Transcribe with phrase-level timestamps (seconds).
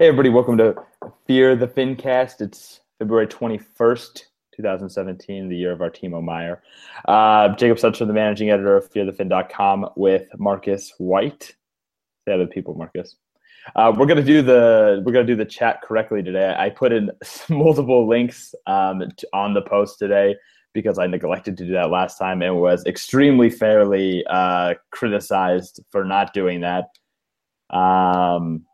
[0.00, 0.76] Hey, everybody, welcome to
[1.26, 2.40] Fear the Fincast.
[2.40, 4.22] It's February 21st,
[4.54, 6.62] 2017, the year of our Timo Meier.
[7.08, 11.56] Uh, Jacob Such, the managing editor of fearthefin.com with Marcus White.
[12.24, 13.16] Say other people, Marcus.
[13.74, 16.54] Uh, we're gonna do the we're gonna do the chat correctly today.
[16.56, 17.10] I put in
[17.48, 19.02] multiple links um,
[19.32, 20.36] on the post today
[20.74, 26.04] because I neglected to do that last time and was extremely fairly uh, criticized for
[26.04, 26.84] not doing that.
[27.76, 28.64] Um,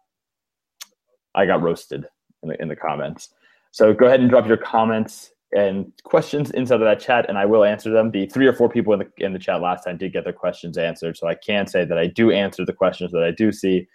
[1.35, 2.07] I got roasted
[2.43, 3.31] in the, in the comments.
[3.73, 7.47] So go ahead and drop your comments and questions inside of that chat, and I
[7.47, 8.11] will answer them.
[8.11, 10.33] The three or four people in the in the chat last time did get their
[10.33, 13.53] questions answered, so I can say that I do answer the questions that I do
[13.53, 13.87] see,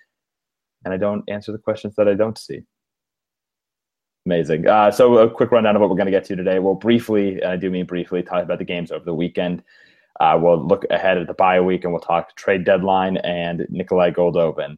[0.85, 2.62] and I don't answer the questions that I don't see.
[4.26, 4.67] Amazing.
[4.67, 6.59] Uh, so a quick rundown of what we're going to get to today.
[6.59, 9.63] We'll briefly, and I do mean briefly, talk about the games over the weekend.
[10.20, 14.12] Uh, we'll look ahead at the bye week, and we'll talk trade deadline and Nikolay
[14.12, 14.77] Goldobin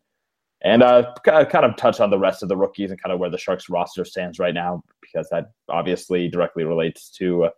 [0.63, 3.29] and uh, kind of touch on the rest of the rookies and kind of where
[3.29, 7.49] the Sharks roster stands right now, because that obviously directly relates to uh,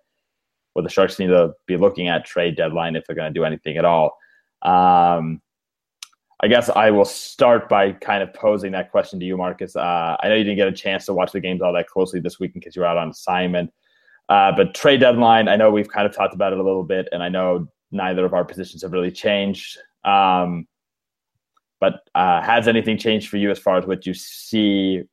[0.74, 3.44] what the Sharks need to be looking at trade deadline if they're going to do
[3.44, 4.18] anything at all.
[4.62, 5.42] Um,
[6.40, 9.76] I guess I will start by kind of posing that question to you, Marcus.
[9.76, 12.20] Uh, I know you didn't get a chance to watch the games all that closely
[12.20, 13.72] this week because you were out on assignment.
[14.30, 17.08] Uh, but trade deadline, I know we've kind of talked about it a little bit,
[17.12, 19.78] and I know neither of our positions have really changed.
[20.04, 20.68] Um,
[21.84, 25.04] but uh, has anything changed for you as far as what you see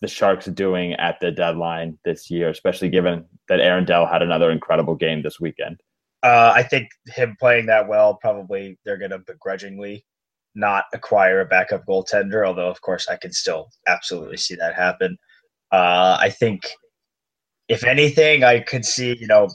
[0.00, 4.50] the Sharks doing at the deadline this year, especially given that Aaron Dell had another
[4.50, 5.78] incredible game this weekend?
[6.22, 10.06] Uh, I think him playing that well, probably they're going to begrudgingly
[10.54, 15.18] not acquire a backup goaltender, although, of course, I can still absolutely see that happen.
[15.70, 16.62] Uh, I think,
[17.68, 19.50] if anything, I could see, you know,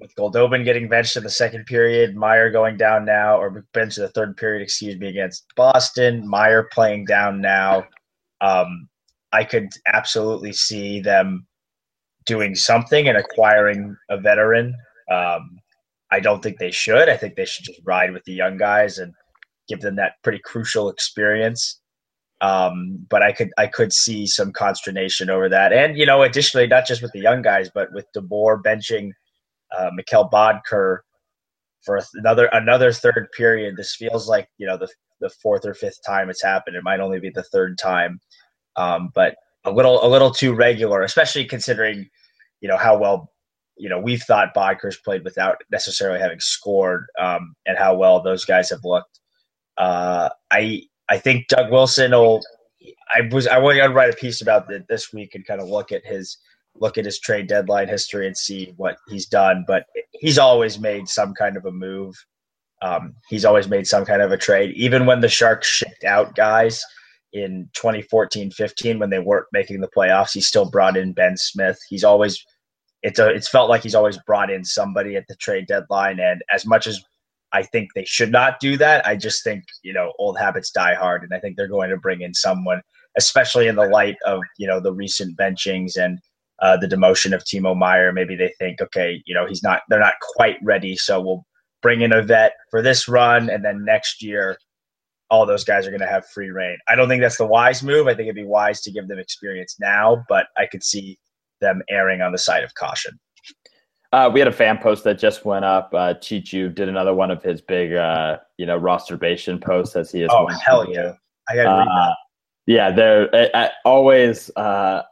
[0.00, 4.04] with Goldobin getting benched in the second period, Meier going down now, or benched in
[4.04, 7.84] the third period, excuse me, against Boston, Meier playing down now.
[8.40, 8.88] Um,
[9.32, 11.46] I could absolutely see them
[12.26, 14.74] doing something and acquiring a veteran.
[15.10, 15.58] Um,
[16.10, 17.08] I don't think they should.
[17.08, 19.12] I think they should just ride with the young guys and
[19.68, 21.80] give them that pretty crucial experience.
[22.40, 26.66] Um, but I could I could see some consternation over that, and you know, additionally,
[26.66, 29.10] not just with the young guys, but with DeBoer benching
[29.76, 29.90] uh,
[30.32, 30.98] Boedker
[31.82, 33.76] for another another third period.
[33.76, 34.88] This feels like you know the
[35.20, 36.76] the fourth or fifth time it's happened.
[36.76, 38.20] It might only be the third time,
[38.76, 42.08] um, but a little a little too regular, especially considering
[42.60, 43.32] you know how well
[43.76, 48.44] you know we've thought Boedker's played without necessarily having scored, um, and how well those
[48.44, 49.20] guys have looked.
[49.76, 52.40] Uh, I I think Doug Wilson will.
[53.14, 55.68] I was I want to write a piece about it this week and kind of
[55.68, 56.38] look at his
[56.76, 59.64] look at his trade deadline history and see what he's done.
[59.66, 62.14] But he's always made some kind of a move.
[62.82, 66.34] Um, he's always made some kind of a trade, even when the Sharks shipped out
[66.34, 66.82] guys
[67.32, 70.32] in 2014 15 when they weren't making the playoffs.
[70.32, 71.78] He still brought in Ben Smith.
[71.88, 72.42] He's always
[73.02, 76.20] it's a, it's felt like he's always brought in somebody at the trade deadline.
[76.20, 77.02] And as much as
[77.52, 80.94] I think they should not do that, I just think you know old habits die
[80.94, 82.80] hard, and I think they're going to bring in someone,
[83.16, 86.18] especially in the light of you know the recent benchings and
[86.60, 88.12] uh, the demotion of Timo Meier.
[88.12, 90.96] Maybe they think, okay, you know, he's not, they're not quite ready.
[90.96, 91.44] So we'll
[91.82, 93.50] bring in a vet for this run.
[93.50, 94.58] And then next year,
[95.30, 96.76] all those guys are going to have free reign.
[96.88, 98.08] I don't think that's the wise move.
[98.08, 101.18] I think it'd be wise to give them experience now, but I could see
[101.60, 103.18] them erring on the side of caution.
[104.12, 105.90] Uh, we had a fan post that just went up.
[105.94, 110.22] Uh, Chichu did another one of his big, uh, you know, rosterbation posts as he
[110.22, 110.30] is.
[110.32, 111.12] Oh hell yeah!
[111.48, 111.92] I got to read that.
[111.92, 112.14] Uh,
[112.66, 115.02] yeah, they're always uh,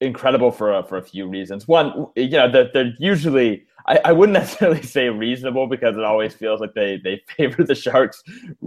[0.00, 1.66] incredible for a, for a few reasons.
[1.66, 6.34] One, you know, they're, they're usually I, I wouldn't necessarily say reasonable because it always
[6.34, 8.22] feels like they they favor the Sharks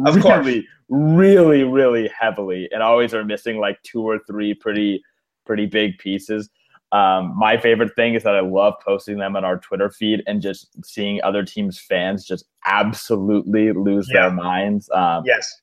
[0.06, 0.64] of really, course.
[0.90, 5.03] really, really heavily, and always are missing like two or three pretty
[5.46, 6.50] pretty big pieces.
[6.91, 10.41] Um, my favorite thing is that I love posting them on our Twitter feed and
[10.41, 14.24] just seeing other teams' fans just absolutely lose Yeah.
[14.24, 14.90] their minds.
[14.94, 15.58] Um, Yes,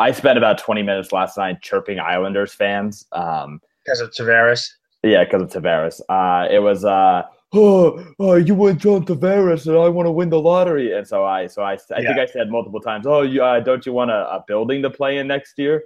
[0.00, 3.06] I spent about 20 minutes last night chirping Islanders fans.
[3.12, 4.68] Um, because of Tavares.
[5.02, 6.00] Yeah, because of Tavares.
[6.08, 7.22] Uh, it was, uh,
[7.54, 10.96] oh, oh, you win John Tavares, and I want to win the lottery.
[10.96, 12.22] And so I, so I, I think Yeah.
[12.22, 15.18] I said multiple times, oh, you, uh, don't you want a, a building to play
[15.18, 15.84] in next year?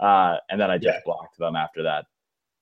[0.00, 1.00] Uh, and then I just Yeah.
[1.04, 2.06] blocked them after that.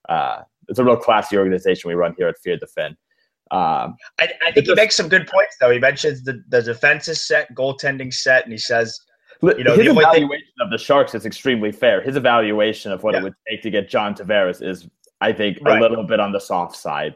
[0.08, 2.96] Uh, it's a real classy organization we run here at Fear the Fin.
[3.50, 5.70] Um, I, I think he makes some good points though.
[5.70, 8.98] He mentions the, the defense is set, goaltending set, and he says,
[9.42, 12.00] You know, his the only thing- evaluation of the Sharks is extremely fair.
[12.00, 13.20] His evaluation of what Yeah.
[13.20, 14.88] it would take to get John Tavares is,
[15.22, 15.78] I think, Right.
[15.78, 17.14] a little bit on the soft side.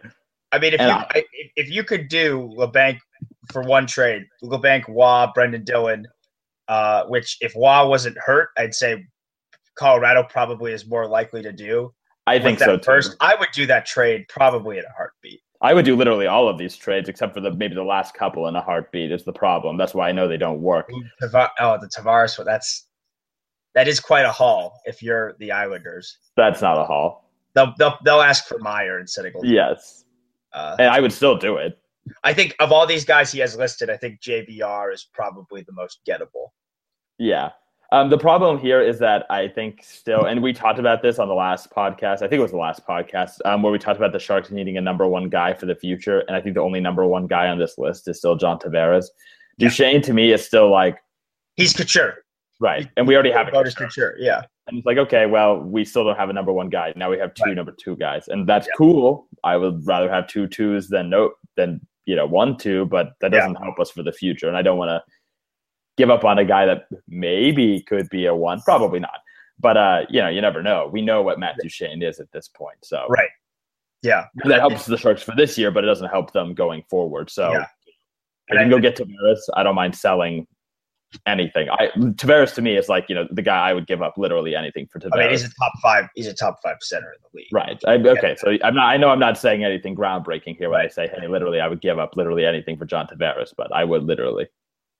[0.52, 1.24] I mean, if And you I-
[1.56, 2.98] if you could do Labanc
[3.52, 6.06] for one trade, Labanc, Wah, Brendan Dillon,
[6.68, 9.04] uh, which if Wah wasn't hurt, I'd say
[9.74, 11.92] Colorado probably is more likely to do.
[12.28, 12.82] I think so too.
[12.82, 15.40] First, I would do that trade probably in a heartbeat.
[15.60, 18.46] I would do literally all of these trades except for the maybe the last couple
[18.46, 19.76] in a heartbeat is the problem.
[19.76, 20.88] That's why I know they don't work.
[20.92, 22.86] Oh, the Tavares, that's
[23.74, 26.18] that is quite a haul if you're the Islanders.
[26.36, 27.25] That's not a haul.
[27.56, 29.46] They'll they'll, they'll ask for Meier instead of Gold.
[29.46, 30.04] Yes,
[30.52, 31.78] uh, and I would still do it.
[32.22, 35.72] I think of all these guys he has listed, I think JVR is probably the
[35.72, 36.50] most gettable.
[37.18, 37.50] Yeah,
[37.92, 41.28] um, the problem here is that I think still, and we talked about this on
[41.28, 42.16] the last podcast.
[42.16, 44.76] I think it was the last podcast um, where we talked about the Sharks needing
[44.76, 47.48] a number one guy for the future, and I think the only number one guy
[47.48, 49.06] on this list is still John Tavares.
[49.56, 49.68] Yeah.
[49.68, 50.98] Duchene to me is still like
[51.54, 52.24] he's Couture,
[52.60, 52.86] right?
[52.98, 53.86] And we already have a Couture.
[53.86, 54.42] Couture, yeah.
[54.66, 56.92] And it's like okay, well, we still don't have a number one guy.
[56.96, 57.54] Now we have two right.
[57.54, 59.28] number two guys, and that's cool.
[59.44, 63.30] I would rather have two twos than no than you know one two, but that
[63.30, 63.62] doesn't yeah.
[63.62, 65.02] help us for the future, and I don't want to
[65.96, 69.20] give up on a guy that maybe could be a one, probably not.
[69.58, 70.90] But uh, you know, you never know.
[70.92, 72.78] We know what Matt Duchene is at this point.
[72.82, 73.30] So right,
[74.02, 77.30] yeah, that helps the Sharks for this year, but it doesn't help them going forward.
[77.30, 77.66] So yeah.
[78.50, 79.40] I can go get Tavares.
[79.54, 80.46] I don't mind selling
[81.26, 81.68] anything.
[81.70, 84.54] I Tavares to me is like you know the guy I would give up literally
[84.54, 85.14] anything for Tavares.
[85.14, 86.08] I mean, he's a top five.
[86.14, 87.48] He's a top five center in the league.
[87.52, 87.80] Right.
[87.86, 88.36] I, okay.
[88.38, 88.86] So I'm not.
[88.86, 91.80] I know I'm not saying anything groundbreaking here when I say, hey, literally, I would
[91.80, 94.46] give up literally anything for John Tavares, but I would literally.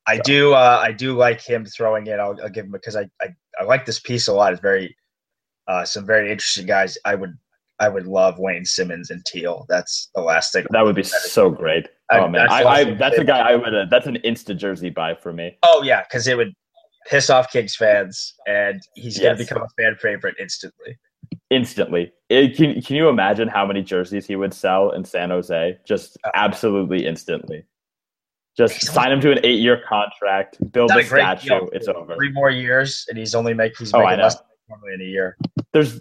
[0.06, 0.55] I do.
[0.55, 2.20] Uh, I do like him throwing it.
[2.20, 4.53] I'll, I'll give him because I, I, I like this piece a lot.
[4.53, 4.97] It's very
[5.69, 6.97] uh, some very interesting guys.
[7.05, 7.37] I would
[7.78, 9.67] I would love Wayne Simmonds and Teal.
[9.69, 10.67] That's the last thing.
[10.70, 11.88] That would be so great.
[12.11, 13.75] I, oh man, I, I, that's a guy I would.
[13.75, 15.58] Uh, that's an insta jersey buy for me.
[15.62, 16.52] Oh yeah, because it would
[17.08, 20.96] piss off Kings fans, and he's gonna become a fan favorite instantly.
[21.50, 25.79] Instantly, it, can can you imagine how many jerseys he would sell in San Jose?
[25.87, 27.64] Just uh, absolutely instantly.
[28.56, 31.49] Just sign him to an eight-year contract, build a statue.
[31.50, 31.69] Deal.
[31.75, 32.14] It's over.
[32.14, 34.38] Three more years, and he's only make, he's oh, making less
[34.70, 35.37] normally in a year.
[35.75, 36.00] There's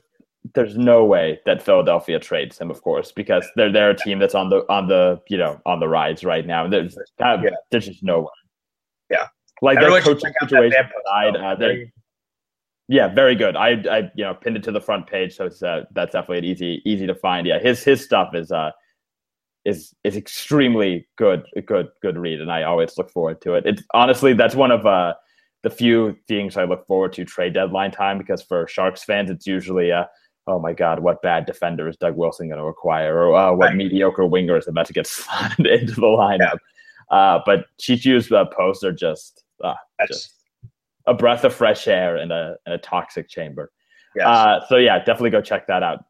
[0.55, 4.35] there's no way that Philadelphia trades him, of course, because they're they're a team that's
[4.35, 6.67] on the on the you know on the rise right now.
[6.67, 7.41] There's yeah.
[7.71, 8.27] there's just no way.
[9.11, 9.27] Yeah,
[9.61, 11.73] like their coaching situation aside, uh,
[12.87, 13.55] yeah, very good.
[13.55, 16.39] I I you know pinned it to the front page, so it's uh, that's definitely
[16.39, 17.45] an easy easy to find.
[17.45, 18.71] Yeah, his his stuff is uh
[19.65, 23.83] is is extremely good good good read and i always look forward to it it's
[23.93, 25.13] honestly that's one of uh
[25.63, 29.47] the few things i look forward to trade deadline time because for sharks fans it's
[29.47, 30.05] usually uh
[30.47, 33.67] oh my god what bad defender is doug wilson going to acquire or uh, what
[33.67, 33.75] right.
[33.75, 36.57] mediocre winger is about to get slotted into the lineup
[37.11, 37.17] yeah.
[37.17, 39.73] uh but chichu's uh, posts are just uh,
[40.07, 40.33] just
[41.07, 43.71] a breath of fresh air in a, in a toxic chamber
[44.15, 44.25] yes.
[44.25, 46.05] uh so yeah definitely go check that out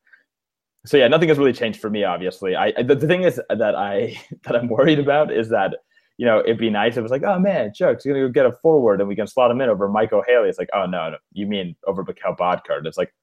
[0.86, 2.04] so yeah, nothing has really changed for me.
[2.04, 5.76] Obviously, I the, the thing is that I that I'm worried about is that
[6.18, 8.46] you know it'd be nice if it was like, oh man, you're gonna go get
[8.46, 10.50] a forward and we can slot him in over Michael Haley.
[10.50, 12.78] It's like, oh no, no you mean over Mikkel Boedker?
[12.78, 13.14] And it's like,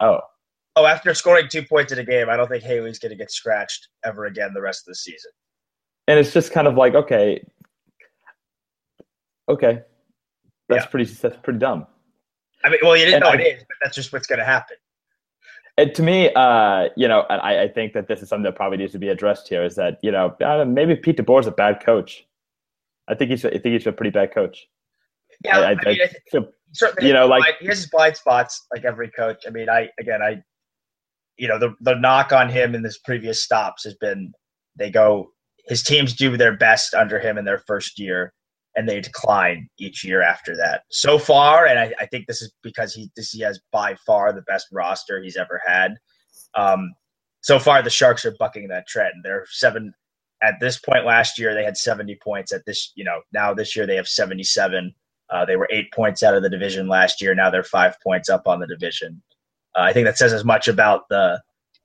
[0.00, 0.20] oh.
[0.76, 3.30] Oh, after scoring two points in a game, I don't think Haley's going to get
[3.30, 5.30] scratched ever again the rest of the season.
[6.08, 7.44] And it's just kind of like, okay,
[9.48, 9.82] okay,
[10.68, 10.90] that's yeah.
[10.90, 11.86] pretty that's pretty dumb.
[12.64, 14.38] I mean, well, you didn't and know I, it is, but that's just what's going
[14.38, 14.76] to happen.
[15.76, 18.54] And to me, uh, you know, and I, I, think that this is something that
[18.54, 19.64] probably needs to be addressed here.
[19.64, 20.36] Is that you know
[20.66, 22.24] maybe Pete DeBoer is a bad coach.
[23.08, 24.66] I think he's I think he's a pretty bad coach.
[25.44, 25.98] Yeah, I, I, I mean,
[26.30, 26.48] feel,
[27.00, 29.44] you know, like he has his blind spots, like every coach.
[29.46, 30.42] I mean, I again, I,
[31.36, 34.32] you know, the the knock on him in his previous stops has been
[34.76, 35.30] they go
[35.66, 38.32] his teams do their best under him in their first year,
[38.76, 40.82] and they decline each year after that.
[40.90, 44.32] So far, and I, I, think this is because he this he has by far
[44.32, 45.94] the best roster he's ever had.
[46.54, 46.92] Um,
[47.40, 49.14] so far, the Sharks are bucking that trend.
[49.22, 49.92] They're seven
[50.42, 51.54] at this point last year.
[51.54, 52.52] They had seventy points.
[52.52, 54.94] At this, you know, now this year they have seventy-seven.
[55.30, 57.34] Uh, they were eight points out of the division last year.
[57.34, 59.22] Now they're five points up on the division.
[59.76, 61.40] Uh, I think that says as much about the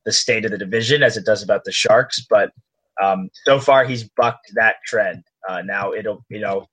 [0.06, 2.26] the state of the division as it does about the Sharks.
[2.30, 2.52] But
[3.02, 5.24] um, so far, he's bucked that trend.
[5.48, 6.66] Uh, now it'll, you know,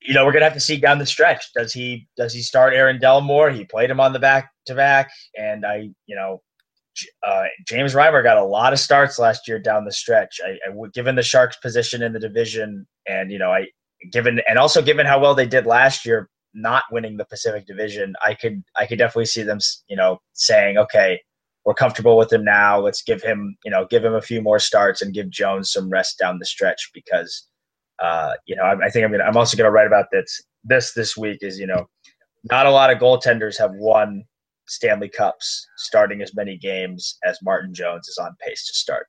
[0.00, 1.52] you know, we're gonna have to see down the stretch.
[1.54, 3.50] Does he does he start Aaron Dell more?
[3.50, 6.42] He played him on the back to back, and I, you know,
[7.26, 10.40] uh, James Reimer got a lot of starts last year down the stretch.
[10.44, 13.66] I, I given the Sharks' position in the division, and you know, I
[14.12, 18.14] given and also given how well they did last year, not winning the Pacific Division,
[18.24, 19.58] I could I could definitely see them,
[19.88, 21.20] you know, saying, okay,
[21.64, 22.78] we're comfortable with him now.
[22.78, 25.90] Let's give him, you know, give him a few more starts and give Jones some
[25.90, 27.48] rest down the stretch because
[28.02, 29.24] uh, you know, I, I, think I'm gonna.
[29.24, 30.42] I'm also gonna write about this.
[30.64, 31.88] This this week is you know,
[32.50, 34.24] not a lot of goaltenders have won
[34.66, 39.06] Stanley Cups starting as many games as Martin Jones is on pace to start,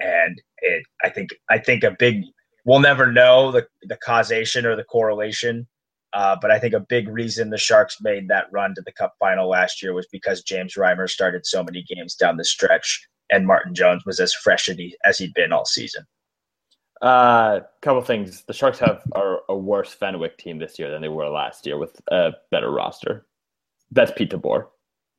[0.00, 0.82] and it.
[1.04, 2.22] I think I think a big.
[2.64, 5.66] We'll never know the the causation or the correlation
[6.14, 9.14] Uh, but I think a big reason the Sharks made that run to the Cup
[9.18, 13.46] final last year was because James Reimer started so many games down the stretch, and
[13.46, 14.68] Martin Jones was as fresh
[15.04, 16.04] as he'd been all season.
[17.02, 18.44] A uh, couple things.
[18.46, 21.76] The Sharks have are a worse Fenwick team this year than they were last year
[21.76, 23.26] with a better roster.
[23.90, 24.66] That's Pete DeBoer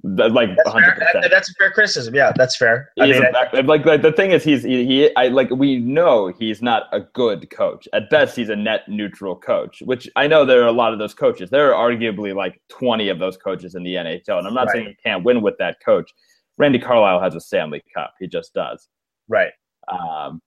[0.05, 1.11] like that's 100%.
[1.11, 1.29] Fair.
[1.29, 2.13] That's a fair criticism.
[2.13, 2.91] Yeah, that's fair.
[2.99, 6.27] I mean, a, like, like the thing is, he's he, he, I like we know
[6.27, 7.87] he's not a good coach.
[7.91, 9.81] At best, he's a net neutral coach.
[9.83, 11.49] Which I know there are a lot of those coaches.
[11.49, 14.73] There are arguably like twenty of those coaches in the NHL, and I'm not right.
[14.73, 16.11] saying he can't win with that coach.
[16.57, 18.13] Randy Carlyle has a Stanley Cup.
[18.19, 18.87] He just does.
[19.27, 19.51] Right.
[19.87, 20.41] Um,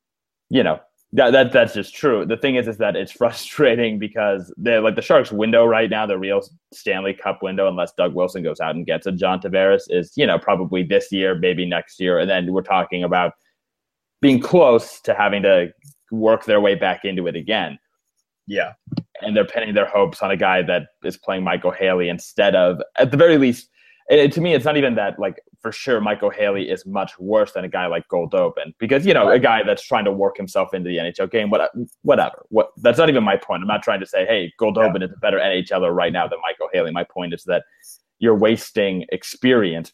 [0.51, 0.81] you know,
[1.13, 2.27] that, that that's just true.
[2.27, 6.07] The thing is, is that it's frustrating because they're like the Sharks' window right now,
[6.07, 9.83] the real Stanley Cup window, unless Doug Wilson goes out and gets a John Tavares,
[9.89, 13.33] is you know probably this year, maybe next year, and then we're talking about
[14.21, 15.73] being close to having to
[16.11, 17.79] work their way back into it again.
[18.47, 18.73] Yeah,
[19.23, 22.81] and they're pinning their hopes on a guy that is playing Michael Haley instead of,
[22.97, 23.69] at the very least,
[24.09, 27.53] it, to me, it's not even that like for sure Michael Haley is much worse
[27.53, 30.73] than a guy like Goldobin because you know a guy that's trying to work himself
[30.73, 31.51] into the NHL game.
[31.51, 31.71] What
[32.03, 32.47] whatever.
[32.49, 33.63] What that's not even my point.
[33.63, 35.07] I'm not trying to say hey Goldobin yeah.
[35.07, 36.91] is a better NHLer right now than Michael Haley.
[36.91, 37.65] My point is that
[38.19, 39.93] you're wasting experience,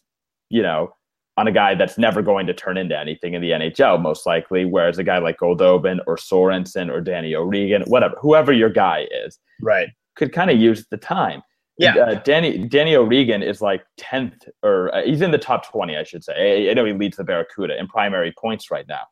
[0.49, 0.95] you know,
[1.37, 4.65] on a guy that's never going to turn into anything in the NHL most likely.
[4.65, 9.39] Whereas a guy like Goldobin or Sorensen or Danny O'Regan, whatever, whoever your guy is,
[9.61, 11.43] right, could kind of use the time.
[11.77, 15.97] Yeah, uh, Danny Danny O'Regan is like tenth, or uh, he's in the top twenty,
[15.97, 16.69] I should say.
[16.69, 19.03] I, I, know he leads the Barracuda in primary points right now.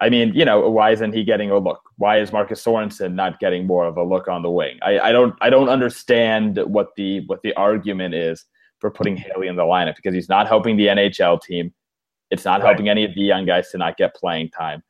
[0.00, 1.80] I mean, you know, why isn't he getting a look?
[1.96, 4.78] Why is Marcus Sorensen not getting more of a look on the wing?
[4.82, 8.44] I, I don't I don't understand what the what the argument is
[8.80, 11.72] for putting Haley in the lineup because he's not helping the NHL team.
[12.30, 12.66] It's not right.
[12.66, 14.82] helping any of the young guys to not get playing time.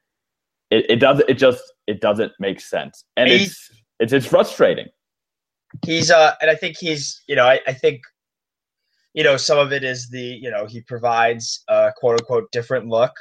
[0.71, 4.89] It, it does it just it doesn't make sense, and it's it's it's frustrating
[5.85, 8.01] he's uh and I think he's you know I, I think
[9.15, 12.89] you know some of it is the you know he provides a quote unquote different
[12.89, 13.13] look.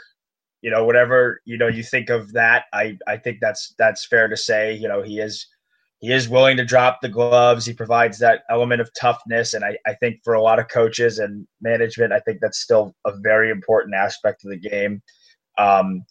[0.62, 4.28] You know whatever you know you think of that I I think that's that's fair
[4.28, 4.74] to say.
[4.74, 5.48] You know he is
[6.00, 7.66] he is willing to drop the gloves.
[7.66, 9.56] He provides that element of toughness.
[9.56, 12.96] And I, I think for a lot of coaches and management I think that's still
[13.06, 15.02] a very important aspect of the game.
[15.58, 16.06] Um,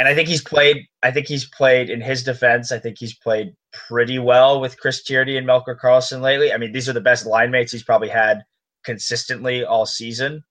[0.00, 0.86] and I think he's played.
[1.02, 2.72] I think he's played in his defense.
[2.72, 6.54] I think he's played pretty well with Chris Tierney and Melker Karlsson lately.
[6.54, 8.42] I mean, these are the best line mates he's probably had
[8.82, 10.42] consistently all season.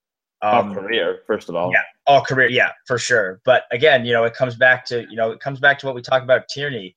[0.43, 1.71] Um, all career, first of all.
[1.73, 2.47] Yeah, all career.
[2.47, 3.41] Yeah, for sure.
[3.43, 5.95] But again, you know, it comes back to you know, it comes back to what
[5.95, 6.95] we talked about Tierney.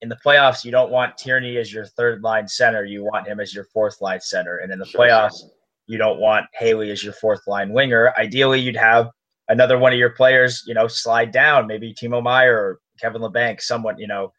[0.00, 2.86] In the playoffs, you don't want Tierney as your third line center.
[2.86, 4.56] You want him as your fourth line center.
[4.58, 5.02] And in the sure.
[5.02, 5.42] playoffs,
[5.86, 8.14] you don't want Haley as your fourth line winger.
[8.16, 9.10] Ideally, you'd have
[9.48, 13.60] another one of your players, you know, slide down, maybe Timo Meier or Kevin Labanc,
[13.60, 14.32] someone, you know,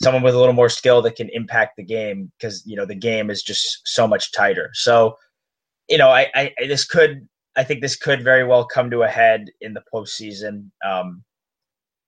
[0.00, 2.94] someone with a little more skill that can impact the game because, you know, the
[2.94, 4.70] game is just so much tighter.
[4.72, 5.16] So,
[5.88, 9.08] you know, I, I this could, I think this could very well come to a
[9.08, 10.70] head in the postseason.
[10.84, 11.22] Um,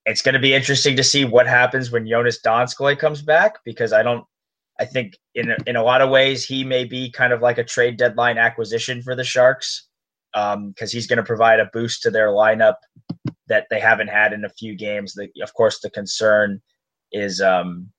[0.06, 3.92] it's going to be interesting to see what happens when Joonas Donskoi comes back because
[3.92, 4.24] I don't,
[4.80, 7.64] I think in in a lot of ways he may be kind of like a
[7.64, 9.87] trade deadline acquisition for the Sharks
[10.32, 12.74] because um, he's going to provide a boost to their lineup
[13.48, 15.14] that they haven't had in a few games.
[15.14, 16.60] The, of course, the concern
[17.12, 17.90] is um,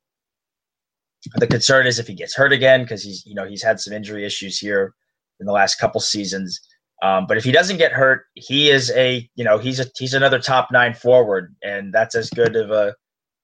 [1.36, 3.94] the concern is if he gets hurt again because he's you know he's had some
[3.94, 4.94] injury issues here
[5.40, 6.60] in the last couple seasons.
[7.02, 10.14] Um, but if he doesn't get hurt, he is a you know he's a he's
[10.14, 12.96] another top nine forward, and that's as good of a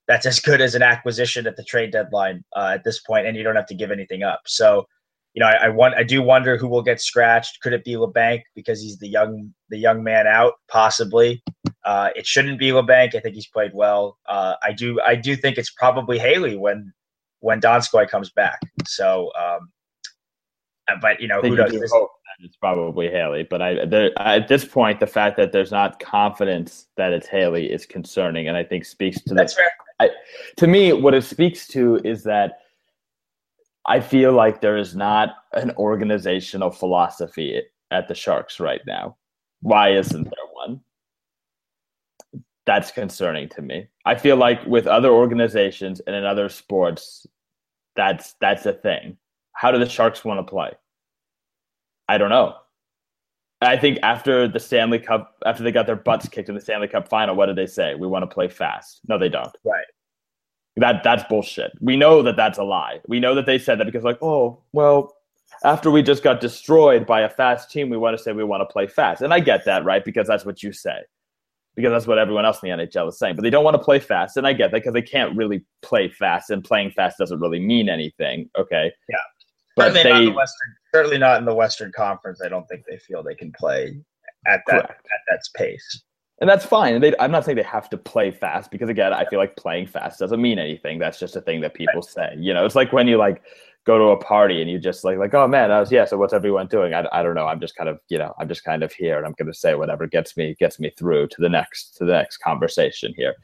[0.08, 3.36] that's as good as an acquisition at the trade deadline uh, at this point, and
[3.36, 4.42] you don't have to give anything up.
[4.46, 4.86] So
[5.36, 7.62] you know, I, I want I do wonder who will get scratched.
[7.62, 10.54] Could it be Labanc because he's the young the young man out?
[10.70, 11.44] Possibly.
[11.84, 13.15] Uh, it shouldn't be Labanc.
[13.15, 14.18] I think he's played well.
[14.27, 16.94] Uh, I do I do think it's probably Haley when
[17.42, 18.60] when Donskoi comes back.
[18.88, 19.70] So, um,
[20.88, 21.74] uh, but you know who does?
[21.74, 21.94] This?
[22.39, 26.88] It's probably Haley, but I there, at this point the fact that there's not confidence
[26.96, 29.72] that it's Haley is concerning, and I think speaks to that's fair.
[30.00, 30.12] I,
[30.58, 32.60] to me, what it speaks to is that
[33.88, 37.62] I feel like there is not an organizational philosophy
[37.92, 39.18] at the Sharks right now.
[39.62, 40.82] Why isn't there one?
[42.65, 43.88] That's concerning to me.
[44.06, 47.27] I feel like with other organizations and in other sports,
[47.96, 49.18] that's that's a thing.
[49.54, 50.72] How do the Sharks want to play?
[52.10, 52.56] I don't know.
[53.62, 56.88] I think after the Stanley Cup, after they got their butts kicked in the Stanley
[56.88, 57.96] Cup final, what did they say?
[57.96, 59.01] We want to play fast.
[59.08, 59.56] No, they don't.
[59.63, 59.86] Right.
[60.77, 61.72] That that's bullshit.
[61.79, 63.00] We know that that's a lie.
[63.08, 65.15] We know that they said that because like, oh, well,
[65.63, 68.62] after we just got destroyed by a fast team, we want to say we want
[68.62, 69.22] to play fast.
[69.22, 70.03] And I get that, right?
[70.03, 71.03] Because that's what you say.
[71.75, 73.36] because that's what everyone else in the NHL is saying.
[73.36, 75.63] But they don't want to play fast, and I get that because they can't really
[75.82, 78.50] play fast, and playing fast doesn't really mean anything.
[78.58, 78.91] Okay.
[79.10, 79.17] Yeah.
[79.75, 82.41] But certainly they, not in the Western, certainly not in the Western Conference.
[82.44, 84.00] I don't think they feel they can play
[84.48, 84.91] at that correct.
[84.91, 86.03] at that pace.
[86.39, 87.00] And that's fine.
[87.00, 89.88] They, I'm not saying they have to play fast because again, I feel like playing
[89.88, 91.00] fast doesn't mean anything.
[91.00, 92.36] That's just a thing that people say.
[92.38, 93.42] You know, it's like when you like
[93.86, 96.04] go to a party and you just like like oh man, I was yeah.
[96.04, 96.94] So what's everyone doing?
[96.94, 97.48] I, I don't know.
[97.48, 99.58] I'm just kind of you know I'm just kind of here and I'm going to
[99.58, 103.36] say whatever gets me gets me through to the next to the next conversation here.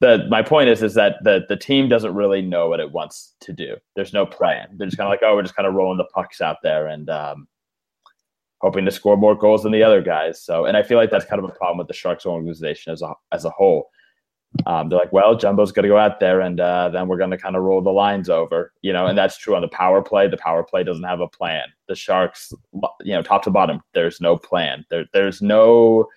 [0.00, 3.34] The my point is is that the the team doesn't really know what it wants
[3.40, 3.76] to do.
[3.96, 4.68] There's no plan.
[4.76, 6.86] They're just kind of like oh we're just kind of rolling the pucks out there
[6.86, 7.48] and um,
[8.60, 10.42] hoping to score more goals than the other guys.
[10.42, 13.02] So, and I feel like that's kind of a problem with the Sharks organization as
[13.02, 13.90] a as a whole.
[14.66, 17.30] Um, they're like, well, Jumbo's going to go out there, and uh, then we're going
[17.30, 19.06] to kind of roll the lines over, you know.
[19.06, 20.26] And that's true on the power play.
[20.26, 21.66] The power play doesn't have a plan.
[21.86, 22.52] The Sharks,
[23.02, 24.84] you know, top to bottom, there's no plan.
[24.90, 26.08] There, there's no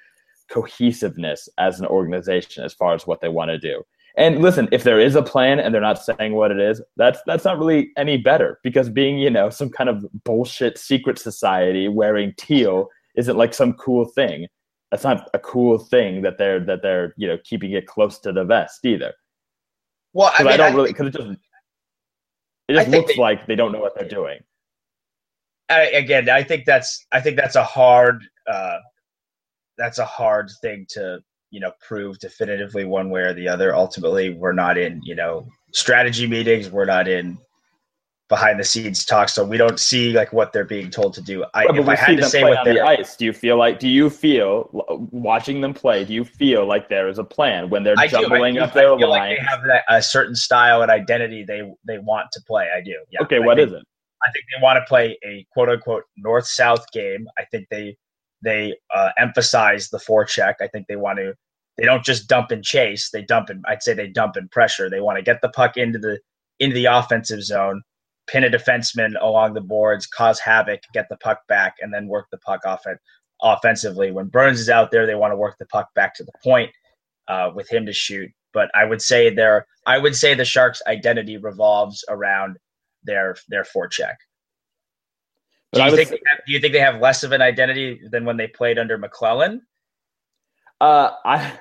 [0.50, 3.84] cohesiveness as an organization as far as what they want to do.
[4.15, 7.20] And listen, if there is a plan and they're not saying what it is, that's
[7.25, 11.88] that's not really any better because being, you know, some kind of bullshit secret society
[11.88, 14.48] wearing teal isn't like some cool thing.
[14.91, 18.32] That's not a cool thing that they're that they're, you know, keeping it close to
[18.32, 19.13] the vest either.
[20.13, 21.39] Well, I, mean, I don't I really because it just
[22.67, 24.39] it just looks they, like they don't know what they're doing.
[25.70, 28.77] I, again, I think that's I think that's a hard uh,
[29.77, 31.20] that's a hard thing to
[31.54, 33.76] you know prove definitively one way or the other.
[33.76, 36.72] Ultimately we're not in you know strategy meetings.
[36.72, 37.38] We're not in
[38.28, 39.36] behind the scenes talks.
[39.36, 41.46] So we don't see like what they're being told to do.
[41.54, 43.16] I, if i had to say what the ice.
[43.16, 44.68] Do you feel like do you feel
[45.12, 48.58] watching them play do you feel like there is a plan when they're I jumbling
[48.58, 52.30] up their line like they have that, a certain style and identity they they want
[52.34, 52.68] to play.
[52.76, 52.96] I do.
[53.12, 53.22] Yeah.
[53.22, 53.84] Okay What think, is it?
[54.26, 57.28] I think they want to play a quote unquote north south game.
[57.38, 57.96] I think they
[58.44, 60.56] they uh, emphasize the forecheck.
[60.62, 61.34] I think they want to.
[61.78, 63.10] They don't just dump and chase.
[63.10, 64.90] They dump and I'd say they dump and pressure.
[64.90, 66.20] They want to get the puck into the
[66.60, 67.82] into the offensive zone,
[68.28, 72.28] pin a defenseman along the boards, cause havoc, get the puck back, and then work
[72.32, 73.00] the puck off it
[73.42, 74.12] offensively.
[74.12, 76.72] When Burns is out there, they want to work the puck back to the point
[77.28, 78.30] uh, with him to shoot.
[78.54, 82.58] But I would say their I would say the Sharks' identity revolves around
[83.04, 84.15] their their forecheck.
[85.74, 88.38] Do you, think have, do you think they have less of an identity than when
[88.38, 89.62] they played under McLellan?
[90.80, 91.54] Uh, I,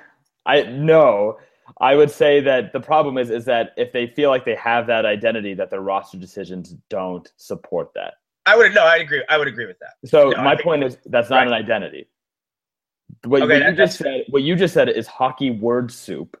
[0.45, 1.39] I no.
[1.79, 4.85] I would say that the problem is is that if they feel like they have
[4.87, 8.15] that identity, that their roster decisions don't support that.
[8.45, 9.23] I would no, I agree.
[9.29, 10.07] I would agree with that.
[10.07, 11.47] So no, my point is that's not right.
[11.47, 12.07] an identity.
[13.25, 16.37] What, okay, what that, you just said, what you just said is hockey word soup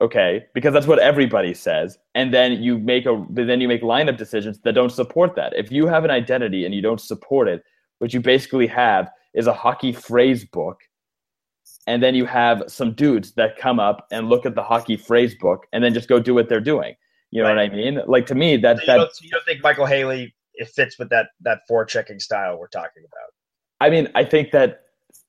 [0.00, 4.16] okay because that's what everybody says and then you make a then you make lineup
[4.16, 5.54] decisions that don't support that.
[5.56, 7.62] If you have an identity and you don't support it
[7.98, 10.80] what you basically have is a hockey phrase book
[11.86, 15.34] and then you have some dudes that come up and look at the hockey phrase
[15.34, 16.94] book and then just go do what they're doing.
[17.30, 17.70] You know right.
[17.70, 18.00] what i mean?
[18.06, 20.98] Like to me that so you, that don't, you don't think michael haley it fits
[20.98, 23.30] with that that forechecking style we're talking about?
[23.80, 24.82] I mean i think that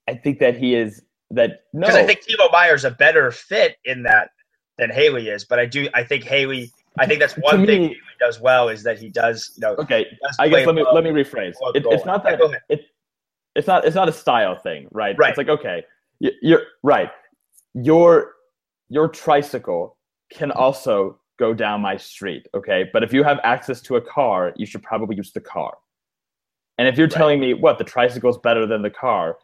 [0.09, 1.01] i think that he is
[1.31, 1.87] that no.
[1.87, 4.29] Because i think timo meier's a better fit in that
[4.77, 5.43] than Haley is.
[5.43, 8.69] But I do I think Haley I think that's one thing me, Haley does well
[8.69, 10.05] is that he does you know okay
[10.39, 11.53] I guess let me let me rephrase.
[11.75, 12.85] it, it's not that yeah, it,
[13.55, 15.17] it's not it's not a style thing right?
[15.17, 15.29] Right.
[15.29, 15.83] It's like okay
[16.19, 17.11] you're right.
[17.73, 18.33] Your
[18.89, 19.97] your tricycle
[20.31, 22.89] can also go down my street okay?
[22.91, 25.77] But if you have access to a car you should probably use the car.
[26.79, 27.15] And if you're right.
[27.15, 29.37] telling me what the tricycle is better than the car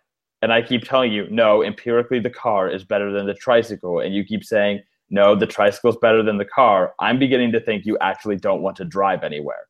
[0.43, 4.13] and I keep telling you no empirically the car is better than the tricycle and
[4.13, 7.97] you keep saying no, the tricycle's better than the car, I'm beginning to think you
[7.99, 9.67] actually don't want to drive anywhere.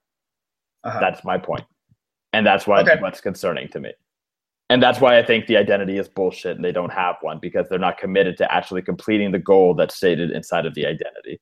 [0.84, 1.00] Uh-huh.
[1.00, 1.64] That's my point.
[2.34, 2.98] And that's why okay.
[3.00, 3.92] what's concerning to me.
[4.70, 7.68] And that's why I think the identity is bullshit and they don't have one because
[7.70, 11.40] they're not committed to actually completing the goal that's stated inside of the identity.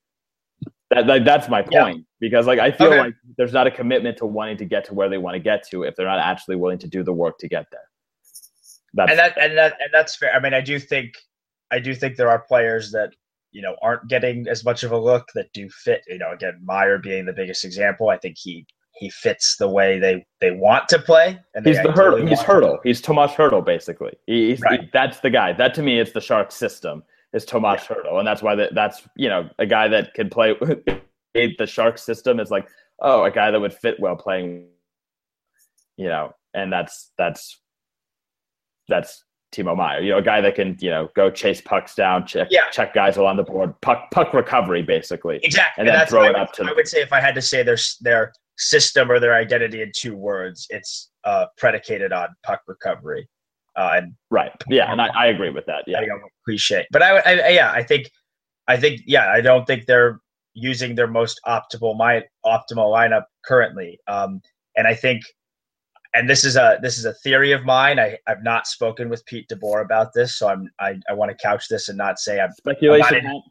[0.90, 2.04] That, like, that's my point yeah.
[2.20, 3.00] because like I feel okay.
[3.00, 5.66] like there's not a commitment to wanting to get to where they want to get
[5.70, 7.88] to if they're not actually willing to do the work to get there.
[8.94, 10.36] That's and that and that and that's fair.
[10.36, 11.14] I mean, I do think
[11.72, 13.14] I do think there are players that
[13.52, 16.04] you know aren't getting as much of a look that do fit.
[16.08, 18.10] You know, again, Meier being the biggest example.
[18.10, 21.40] I think he he fits the way they they want to play.
[21.56, 22.28] And he's the Hertl.
[22.28, 22.78] He's Hertl.
[22.84, 24.14] He's Tomas Hertl basically.
[24.28, 24.82] He's, right.
[24.82, 25.54] he, that's the guy.
[25.54, 27.04] That to me is the Shark system.
[27.34, 27.96] Is Tomas yeah.
[27.96, 30.54] Hertl, and that's why that, that's you know a guy that can play
[31.34, 32.68] the Shark system is like
[33.00, 34.68] oh a guy that would fit well playing.
[35.98, 37.60] You know, and that's that's
[38.88, 40.02] that's Timo Meier.
[40.02, 42.70] You know, a guy that can, you know, go chase pucks down, check yeah.
[42.72, 45.40] check guys along the board, puck puck recovery basically.
[45.44, 45.82] Exactly.
[45.82, 47.64] And, and then throw it up to I would say if I had to say
[47.64, 53.28] their their system or their identity in two words, it's uh, predicated on puck recovery.
[53.76, 55.86] Uh, and right, yeah, and I, I agree with that.
[55.88, 58.12] Yeah, I don't cliche, but I, I, yeah, I think,
[58.68, 60.20] I think, yeah, I don't think they're
[60.54, 63.98] using their most optimal my optimal lineup currently.
[64.08, 64.42] Um,
[64.76, 65.24] and I think,
[66.14, 68.00] and this is a this is a theory of mine.
[68.00, 71.38] I I've not spoken with Pete DeBoer about this, so I'm I, I want to
[71.38, 73.26] couch this and not say I'm speculation.
[73.26, 73.44] I'm not in,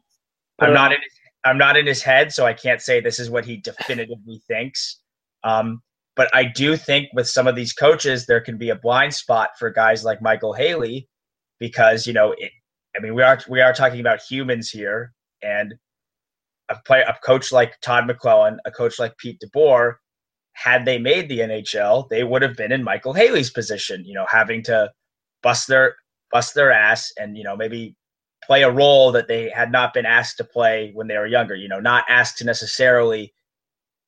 [0.59, 1.11] I'm not in his,
[1.43, 5.01] I'm not in his head, so I can't say this is what he definitively thinks.
[5.43, 5.81] Um,
[6.15, 9.51] but I do think with some of these coaches, there can be a blind spot
[9.57, 11.07] for guys like Michael Haley,
[11.59, 12.51] because you know, it,
[12.95, 15.73] I mean, we are we are talking about humans here, and
[16.69, 19.95] a player, a coach like Todd McLellan, a coach like Pete DeBoer,
[20.61, 24.05] had they made the NHL, they would have been in Michael Haley's position.
[24.05, 24.91] You know, having to
[25.43, 25.95] bust their
[26.31, 27.95] bust their ass and you know maybe
[28.43, 31.55] play a role that they had not been asked to play when they were younger.
[31.55, 33.33] You know, not asked to necessarily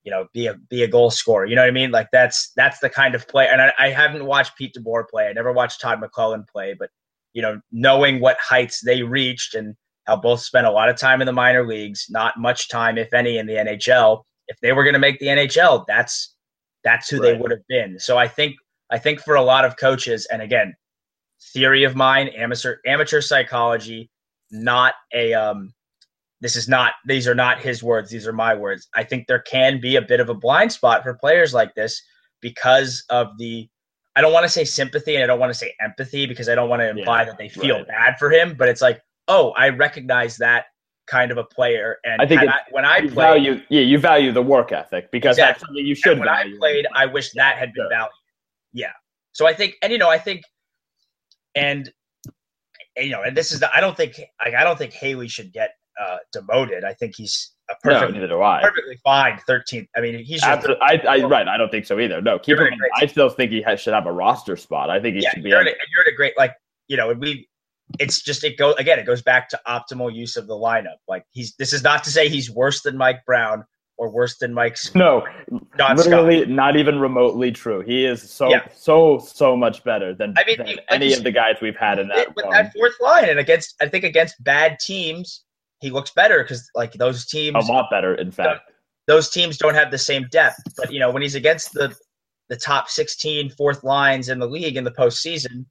[0.04, 1.46] you know, be a be a goal scorer.
[1.46, 1.92] You know what I mean?
[1.92, 3.48] Like that's that's the kind of play.
[3.48, 5.28] And I, I haven't watched Pete DeBoer play.
[5.28, 6.89] I never watched Todd McLellan play, but
[7.34, 11.22] you know, knowing what heights they reached and how both spent a lot of time
[11.22, 14.24] in the minor leagues, not much time, if any, in the NHL.
[14.50, 16.33] If they were going to make the NHL, that's
[16.84, 17.34] that's who right.
[17.34, 18.00] they would have been.
[18.00, 18.56] So I think
[18.91, 20.74] I think for a lot of coaches, and again,
[21.54, 24.10] theory of mine, amateur amateur psychology,
[24.52, 25.74] not a um,
[26.43, 29.39] this is not these are not his words these are my words i think there
[29.39, 32.00] can be a bit of a blind spot for players like this
[32.41, 33.67] because of the
[34.15, 36.54] i don't want to say sympathy and i don't want to say empathy because i
[36.54, 37.88] don't want to imply yeah, that they feel right.
[37.88, 40.65] bad for him but it's like oh i recognize that
[41.15, 44.32] kind of a player and i think I, when i played, value yeah you value
[44.32, 45.52] the work ethic because exactly.
[45.52, 48.12] that's something you should and when i played i wish that had been valued
[48.73, 48.93] yeah
[49.32, 50.41] so i think and you know i think
[51.56, 51.91] and
[52.97, 55.52] you know, and this is the, I don't think like, I don't think Haley should
[55.52, 55.71] get
[56.02, 56.84] uh, demoted.
[56.84, 58.62] I think he's a perfect, no, neither do I.
[58.62, 59.88] perfectly fine 13th.
[59.95, 61.47] I mean, he's Absolutely, I, I, right.
[61.47, 62.21] I don't think so either.
[62.21, 62.67] No, keep him.
[62.95, 64.89] I still think he has, should have a roster spot.
[64.89, 65.49] I think he yeah, should be.
[65.49, 66.54] You're, a, you're in a great like
[66.88, 67.47] you know would we.
[67.99, 68.99] It's just it goes again.
[68.99, 70.97] It goes back to optimal use of the lineup.
[71.08, 73.63] Like he's this is not to say he's worse than Mike Brown
[73.97, 74.93] or worse than Mike's.
[74.95, 75.23] No,
[75.95, 76.49] literally Scott.
[76.49, 77.82] not even remotely true.
[77.82, 78.67] He is so yeah.
[78.73, 82.08] so so much better than, I mean, than any of the guys we've had in
[82.08, 82.36] that.
[82.36, 85.43] With that fourth line and against, I think against bad teams,
[85.84, 88.71] he looks better because like those teams a lot better in fact
[89.06, 91.93] those teams don't have the same depth but you know when he's against the
[92.47, 95.65] the top 16 fourth lines in the league in the postseason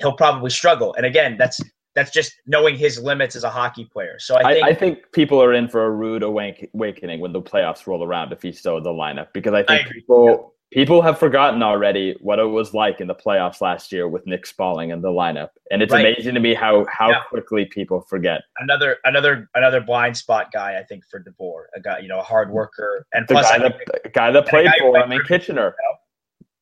[0.00, 1.60] he'll probably struggle and again that's
[1.94, 4.98] that's just knowing his limits as a hockey player so i think i, I think
[5.12, 8.76] people are in for a rude awakening when the playoffs roll around if he's still
[8.76, 12.72] in the lineup because i think I, people people have forgotten already what it was
[12.74, 16.06] like in the playoffs last year with Nick Spaling in the lineup, and it's right.
[16.06, 17.22] amazing to me how how yeah.
[17.28, 18.42] quickly people forget.
[18.58, 22.22] Another another another blind spot guy, I think, for DeBoer, a guy you know a
[22.22, 25.74] hard worker, and the plus guy, that, guy that played guy for him in Kitchener.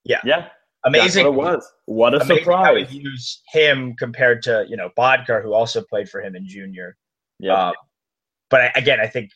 [0.05, 0.49] Yeah, yeah,
[0.85, 1.25] amazing.
[1.25, 1.73] That's what it was.
[1.87, 2.87] What a surprise!
[2.89, 6.97] How use him compared to you know Boedker, who also played for him in junior.
[7.39, 7.75] Yeah, um,
[8.51, 9.31] but I, again, I think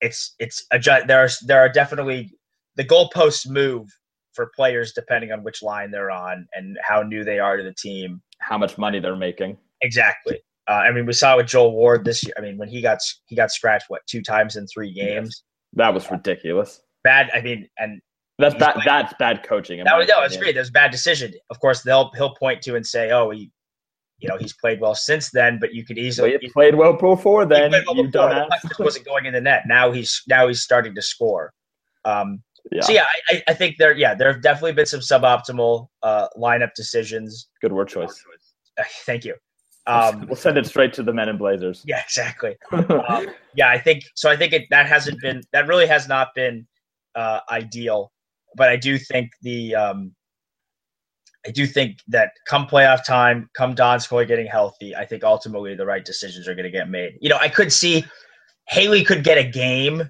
[0.00, 2.32] it's it's a there are there are definitely
[2.76, 3.88] the goalposts move
[4.32, 7.74] for players depending on which line they're on and how new they are to the
[7.74, 9.58] team, how much money they're making.
[9.80, 10.38] Exactly.
[10.68, 12.34] Uh, I mean, we saw with Joel Ward this year.
[12.36, 15.42] I mean, when he got he got scratched what two times in three games.
[15.74, 16.80] That was ridiculous.
[17.04, 17.30] Bad.
[17.34, 18.00] I mean, and
[18.38, 18.74] that's bad.
[18.74, 19.82] Playing, that's bad coaching.
[19.84, 20.54] That was, no, that's great.
[20.54, 21.32] That's a bad decision.
[21.50, 23.50] Of course, they'll he'll point to and say, "Oh, he,
[24.18, 26.92] you know, he's played well since then." But you could easily well, he played well
[26.92, 27.72] before then.
[27.72, 28.46] Well you before.
[28.62, 29.64] just wasn't going in the net.
[29.66, 31.52] Now he's now he's starting to score.
[32.04, 32.82] Um, yeah.
[32.82, 36.74] So yeah, I, I think there yeah there have definitely been some suboptimal uh, lineup
[36.74, 37.48] decisions.
[37.60, 38.24] Good word choice.
[39.04, 39.34] Thank you.
[39.88, 41.82] Um, we'll send it straight to the Men in Blazers.
[41.86, 42.56] Yeah, exactly.
[42.72, 44.30] um, yeah, I think so.
[44.30, 46.66] I think it, that hasn't been that really has not been
[47.14, 48.12] uh, ideal,
[48.56, 50.14] but I do think the um,
[51.46, 55.86] I do think that come playoff time, come Donskoi getting healthy, I think ultimately the
[55.86, 57.14] right decisions are going to get made.
[57.20, 58.04] You know, I could see
[58.68, 60.08] Haley could get a game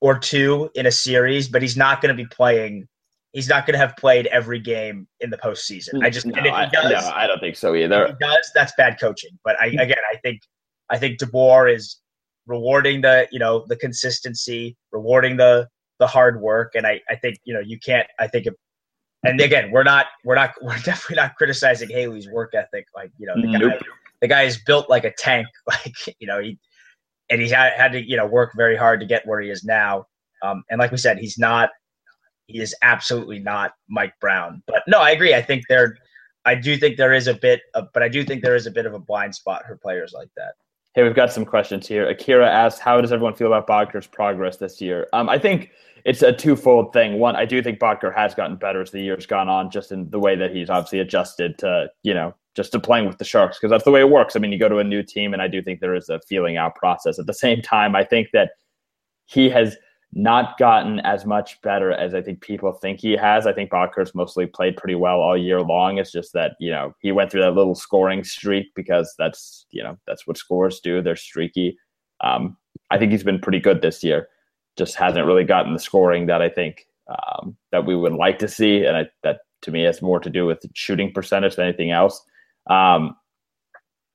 [0.00, 2.88] or two in a series, but he's not going to be playing.
[3.32, 6.02] He's not going to have played every game in the postseason.
[6.02, 8.08] I just no, and if he does, I, no, I don't think so either.
[8.08, 9.38] he does, that's bad coaching.
[9.44, 10.40] But I again, I think
[10.88, 12.00] I think DeBoer is
[12.46, 15.68] rewarding the you know the consistency, rewarding the
[16.00, 18.08] the hard work, and I I think you know you can't.
[18.18, 18.46] I think.
[18.46, 18.54] If,
[19.22, 22.86] and again, we're not we're not we're definitely not criticizing Haley's work ethic.
[22.94, 23.72] Like you know the nope.
[23.72, 23.78] guy
[24.22, 25.46] the guy is built like a tank.
[25.68, 26.58] Like you know he
[27.30, 29.62] and he had, had to you know work very hard to get where he is
[29.62, 30.06] now.
[30.42, 31.70] Um, and like we said, he's not
[32.50, 34.62] he is absolutely not Mike Brown.
[34.66, 35.34] But no, I agree.
[35.34, 35.96] I think there,
[36.44, 38.70] I do think there is a bit, of, but I do think there is a
[38.70, 40.54] bit of a blind spot for players like that.
[40.94, 42.08] Hey, we've got some questions here.
[42.08, 45.70] Akira asks, "How does everyone feel about Boedker's progress this year?" Um, I think
[46.04, 47.18] it's a twofold thing.
[47.18, 50.08] One, I do think Boedker has gotten better as the years gone on, just in
[50.10, 53.58] the way that he's obviously adjusted to you know just to playing with the Sharks
[53.58, 54.36] because that's the way it works.
[54.36, 56.20] I mean, you go to a new team, and I do think there is a
[56.28, 57.18] feeling out process.
[57.18, 58.50] At the same time, I think that
[59.26, 59.76] he has
[60.12, 63.46] not gotten as much better as I think people think he has.
[63.46, 65.98] I think Boedker's mostly played pretty well all year long.
[65.98, 69.82] It's just that you know he went through that little scoring streak because that's you
[69.82, 71.00] know that's what scores do.
[71.00, 71.78] They're streaky.
[72.22, 72.56] Um,
[72.90, 74.28] I think he's been pretty good this year.
[74.80, 78.48] Just hasn't really gotten the scoring that I think um, that we would like to
[78.48, 81.90] see, and I, that to me has more to do with shooting percentage than anything
[81.90, 82.24] else.
[82.70, 83.14] Um,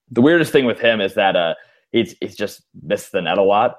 [0.10, 1.54] the weirdest thing with him is that uh,
[1.92, 3.76] he's he's just missed the net a lot.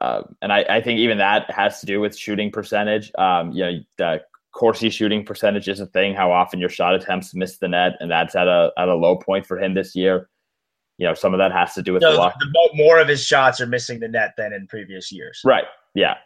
[0.00, 3.12] Uh, and I, I, think even that has to do with shooting percentage.
[3.18, 6.14] Um, you know, the Corsi shooting percentage is a thing.
[6.14, 9.16] How often your shot attempts miss the net, and that's at a at a low
[9.16, 10.30] point for him this year.
[10.98, 13.60] You know, some of that has to do with the, the more of his shots
[13.60, 15.40] are missing the net than in previous years.
[15.44, 15.64] Right.
[15.94, 16.16] Yeah.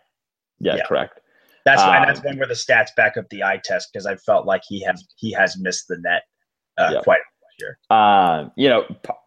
[0.61, 0.77] Yeah.
[0.77, 0.87] yeah.
[0.87, 1.21] Correct.
[1.65, 4.47] That's um, that's one where the stats back up the eye test because I felt
[4.47, 6.23] like he has he has missed the net
[6.79, 7.01] uh, yeah.
[7.03, 7.21] quite.
[7.89, 8.85] Uh, you know,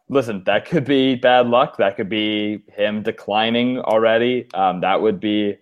[0.10, 1.78] listen, that could be bad luck.
[1.78, 4.47] That could be him declining already.
[4.54, 5.58] Um, that would be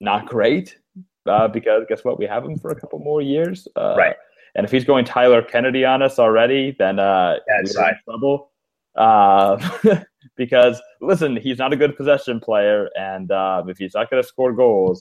[0.00, 0.78] not great
[1.26, 2.18] uh, because guess what?
[2.18, 3.66] We have him for a couple more years.
[3.76, 4.16] Uh, right.
[4.54, 8.52] And if he's going Tyler Kennedy on us already, then uh, we're in trouble.
[8.94, 9.58] Uh,
[10.36, 14.28] because listen, he's not a good possession player, and uh, if he's not going to
[14.28, 15.00] score goals,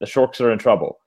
[0.00, 0.98] the Sharks are in trouble.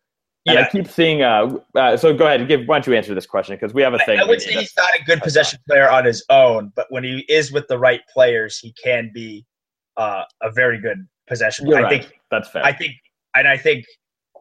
[0.48, 0.66] And yeah.
[0.66, 1.24] I keep seeing.
[1.24, 2.48] Uh, uh, so go ahead.
[2.48, 2.68] Give.
[2.68, 3.56] Why don't you answer this question?
[3.56, 4.20] Because we have a thing.
[4.20, 7.04] I, I would say he's not a good possession player on his own, but when
[7.04, 9.46] he is with the right players, he can be
[9.98, 11.68] uh, a very good possession.
[11.68, 12.02] You're I right.
[12.04, 12.64] think that's fair.
[12.64, 12.94] I think,
[13.36, 13.86] and I think,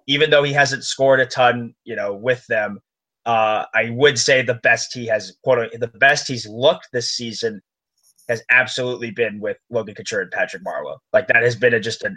[0.07, 2.81] even though he hasn't scored a ton, you know, with them,
[3.25, 7.63] uh, I would say the best he has quote the best he's looked this season
[8.29, 10.97] has absolutely been with Logan Couture and Patrick Marleau.
[11.13, 12.11] Like that has been a, just a,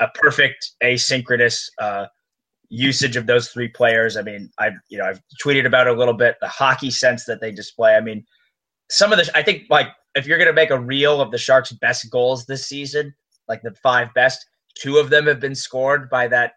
[0.00, 1.64] a perfect asynchronous.
[1.78, 2.06] Uh,
[2.70, 4.16] usage of those three players.
[4.16, 6.36] I mean, I've you know I've tweeted about it a little bit.
[6.40, 7.96] The hockey sense that they display.
[7.96, 8.24] I mean,
[8.88, 11.72] some of the I think like if you're gonna make a reel of the Sharks'
[11.72, 13.12] best goals this season,
[13.48, 14.46] like the five best,
[14.78, 16.52] two of them have been scored by that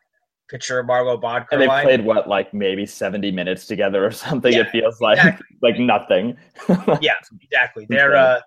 [0.50, 1.84] Couture Marleau Boedker And they line.
[1.84, 4.54] played what like maybe 70 minutes together or something.
[4.54, 5.48] Yeah, it feels like exactly.
[5.62, 6.38] like nothing.
[7.02, 7.86] yeah, exactly.
[7.89, 8.42] They're uh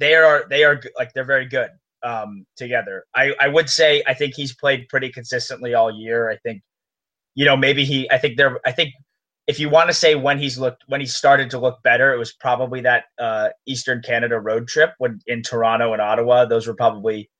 [0.00, 1.70] they are they are like they're very good
[2.02, 3.04] um together.
[3.14, 6.28] I I would say I think he's played pretty consistently all year.
[6.30, 6.62] I think
[7.34, 8.10] you know, maybe he.
[8.10, 8.60] I think there.
[8.66, 8.92] I think
[9.46, 12.18] if you want to say when he's looked when he started to look better, it
[12.18, 16.44] was probably that uh, Eastern Canada road trip when in Toronto and Ottawa.
[16.44, 17.30] Those were probably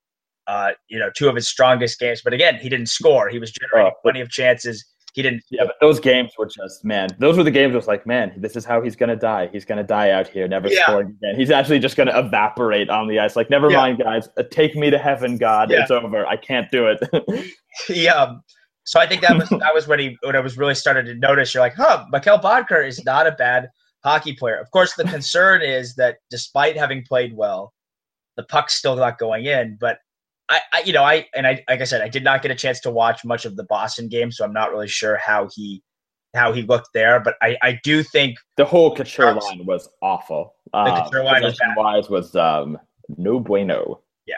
[0.47, 2.23] uh, you know two of his strongest games.
[2.23, 3.29] But again, he didn't score.
[3.29, 4.85] He was generating oh, plenty of chances.
[5.13, 5.43] He didn't.
[5.51, 7.09] Yeah, but those games were just man.
[7.19, 7.75] Those were the games.
[7.75, 9.49] Was like man, this is how he's gonna die.
[9.53, 10.85] He's gonna die out here, never yeah.
[10.85, 11.37] scoring again.
[11.37, 13.37] He's actually just gonna evaporate on the ice.
[13.37, 13.77] Like never yeah.
[13.77, 14.29] mind, guys.
[14.37, 15.71] Uh, take me to heaven, God.
[15.71, 15.83] Yeah.
[15.83, 16.27] It's over.
[16.27, 17.55] I can't do it.
[17.89, 18.35] yeah.
[18.85, 21.15] So I think that was that was when he when I was really started to
[21.15, 21.55] notice.
[21.55, 23.69] You're like, huh, Mikkel Boedker is not a bad
[24.05, 24.57] hockey player.
[24.57, 27.73] Of course, the concern is that despite having played well,
[28.37, 29.77] the puck's still not going in.
[29.81, 29.99] But
[30.51, 32.55] I, I, you know, I and I like I said, I did not get a
[32.55, 35.83] chance to watch much of the Boston game, so I'm not really sure how he
[36.35, 37.21] how he looked there.
[37.21, 40.55] But I, I do think the whole Couture line was awful.
[40.73, 42.79] The uh, Couture line was wise was um,
[43.17, 44.01] no bueno.
[44.27, 44.35] Yeah.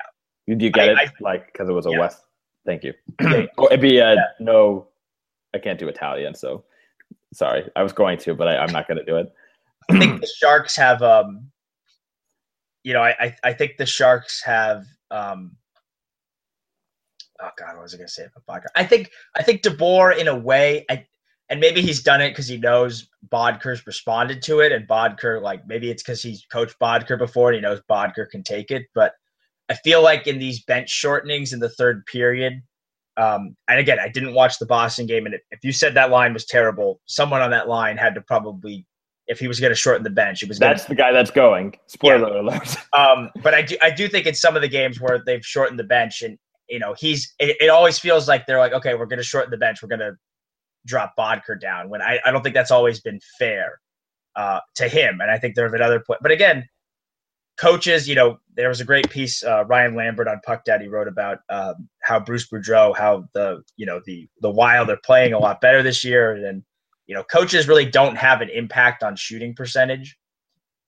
[0.47, 0.99] Did you get I, it?
[0.99, 1.99] I, like because it was a yeah.
[1.99, 2.23] West
[2.65, 2.95] Thank you.
[3.59, 4.25] oh, it'd be uh, yeah.
[4.39, 4.89] no.
[5.55, 6.65] I can't do Italian, so
[7.35, 7.69] sorry.
[7.77, 9.31] I was going to, but I, am not going to do it.
[9.91, 11.51] I think the Sharks have, um,
[12.85, 14.87] you know, I, I think the Sharks have.
[15.11, 15.57] Um,
[17.43, 18.67] oh God, what was I going to say about Boedker?
[18.77, 21.05] I think I think DeBoer, in a way, I,
[21.49, 25.67] and maybe he's done it because he knows Boedker's responded to it, and Boedker like
[25.67, 29.15] maybe it's because he's coached Boedker before and he knows Boedker can take it, but
[29.69, 32.63] I feel like in these bench shortenings in the third period,
[33.17, 36.33] um, and again, I didn't watch the Boston game, and if you said that line
[36.33, 38.87] was terrible, someone on that line had to probably,
[39.27, 40.59] if he was going to shorten the bench, it was.
[40.59, 41.75] That's gonna, the guy that's going.
[41.87, 42.41] Spoiler yeah.
[42.41, 42.77] alert.
[42.93, 45.79] um, but I do, I do think in some of the games where they've shortened
[45.79, 49.07] the bench, and you know, he's, it, it always feels like they're like, okay, we're
[49.07, 50.17] going to shorten the bench, we're going to
[50.87, 51.89] drop Boedker down.
[51.89, 53.81] When I, I don't think that's always been fair
[54.37, 56.21] uh, to him, and I think there have been other points.
[56.23, 56.67] But again,
[57.59, 61.09] coaches, you know, there was a great piece uh, Ryan Lambert on Puck Daddy wrote
[61.09, 65.39] about um, how Bruce Boudreau, how the you know the the Wild are playing a
[65.39, 66.63] lot better this year, and
[67.07, 70.17] you know coaches really don't have an impact on shooting percentage.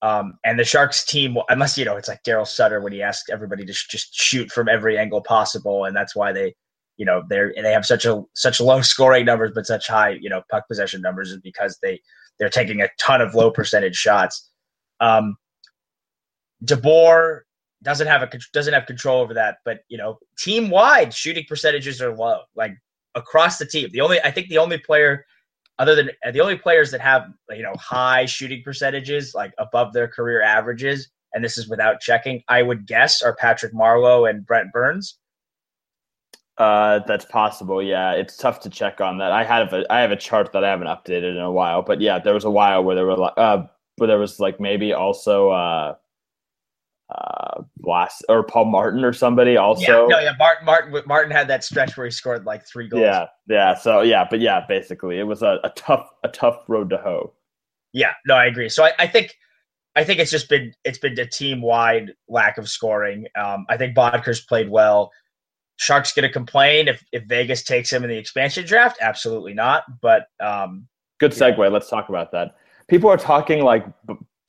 [0.05, 3.31] Um, and the Sharks team, unless you know, it's like Darryl Sutter when he asked
[3.33, 6.55] everybody to sh- just shoot from every angle possible, and that's why they,
[6.99, 10.29] you know, they're they have such a such low scoring numbers but such high you
[10.29, 11.99] know puck possession numbers is because they
[12.39, 14.51] they're taking a ton of low percentage shots.
[15.01, 15.37] Um,
[16.67, 17.41] DeBoer
[17.83, 22.03] doesn't have a doesn't have control over that, but you know, team wide shooting percentages
[22.03, 22.73] are low, like
[23.15, 23.89] across the team.
[23.91, 25.25] The only I think the only player
[25.79, 30.09] other than the only players that have you know high shooting percentages, like above their
[30.09, 34.73] career averages, and this is without checking, I would guess are Patrick Marleau and Brent
[34.73, 35.19] Burns.
[36.57, 37.83] Uh, that's possible.
[37.83, 39.33] Yeah, it's tough to check on that.
[39.33, 42.01] I have a I have a chart that I haven't updated in a while, but
[42.01, 45.51] yeah, there was a while where there were uh, where there was like maybe also
[45.51, 45.95] uh,
[47.11, 49.83] uh, last or Paul Martin or somebody also.
[49.83, 53.03] Yeah, no, yeah, Martin Martin Martin had that stretch where he scored like three goals.
[53.03, 53.75] Yeah, yeah.
[53.75, 57.33] So yeah, but yeah, basically, it was a, a tough a tough road to hoe.
[57.93, 58.69] Yeah, no, I agree.
[58.69, 59.35] So I, I think
[59.97, 63.27] I think it's just been it's been a team wide lack of scoring.
[63.37, 65.11] Um, I think Boedker's played well.
[65.77, 68.97] Sharks to complain if, if Vegas takes him in the expansion draft?
[69.01, 69.83] Absolutely not.
[70.01, 70.87] But um,
[71.19, 71.59] good segue.
[71.59, 71.69] Yeah.
[71.69, 72.55] Let's talk about that.
[72.87, 73.85] People are talking like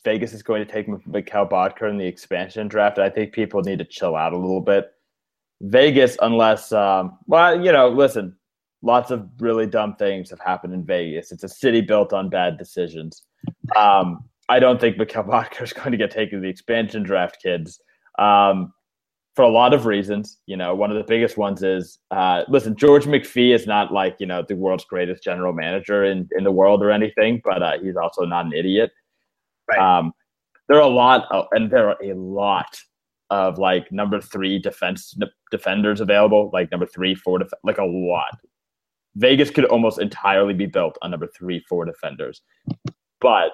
[0.05, 2.99] Vegas is going to take Mikkel Boedker in the expansion draft.
[2.99, 4.91] I think people need to chill out a little bit.
[5.61, 8.37] Vegas, unless, um, well, you know, listen,
[8.81, 11.31] lots of really dumb things have happened in Vegas.
[11.31, 13.25] It's a city built on bad decisions.
[13.75, 17.41] Um, I don't think Mikkel Boedker is going to get taken to the expansion draft,
[17.41, 17.81] kids.
[18.19, 18.71] Um,
[19.35, 20.39] for a lot of reasons.
[20.45, 24.15] You know, one of the biggest ones is uh, listen, George McPhee is not like,
[24.19, 27.73] you know, the world's greatest general manager in, in the world or anything, but uh,
[27.81, 28.91] he's also not an idiot.
[29.69, 29.79] Right.
[29.79, 30.13] Um,
[30.67, 32.79] there are a lot, of, and there are a lot
[33.29, 35.17] of like number three defense
[35.51, 38.37] defenders available, like number three, four, def- like a lot.
[39.15, 42.41] Vegas could almost entirely be built on number three, four defenders.
[43.21, 43.51] But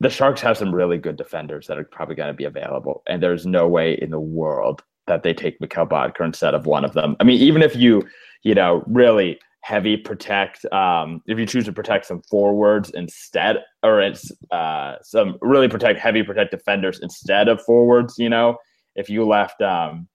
[0.00, 3.22] the Sharks have some really good defenders that are probably going to be available, and
[3.22, 6.92] there's no way in the world that they take Mikkel Boedker instead of one of
[6.92, 7.16] them.
[7.20, 8.02] I mean, even if you,
[8.42, 14.00] you know, really heavy protect, um, if you choose to protect some forwards instead, or
[14.00, 18.56] it's uh, some really protect heavy protect defenders instead of forwards, you know,
[18.96, 20.08] if you left, um,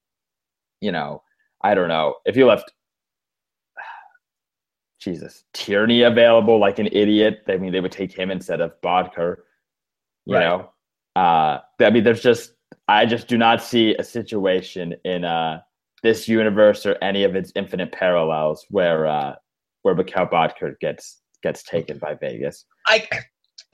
[0.81, 1.23] you know,
[1.61, 2.71] I don't know, if you left
[4.99, 7.43] Jesus, Tierney available like an idiot.
[7.47, 9.37] I mean, they would take him instead of Boedker.
[10.25, 10.43] You right.
[10.43, 10.69] know,
[11.15, 12.51] uh, I mean, there's just
[12.89, 15.61] I just do not see a situation in uh,
[16.03, 19.35] this universe or any of its infinite parallels where uh,
[19.81, 22.65] where Mikkel Boedker gets gets taken by Vegas.
[22.87, 23.07] I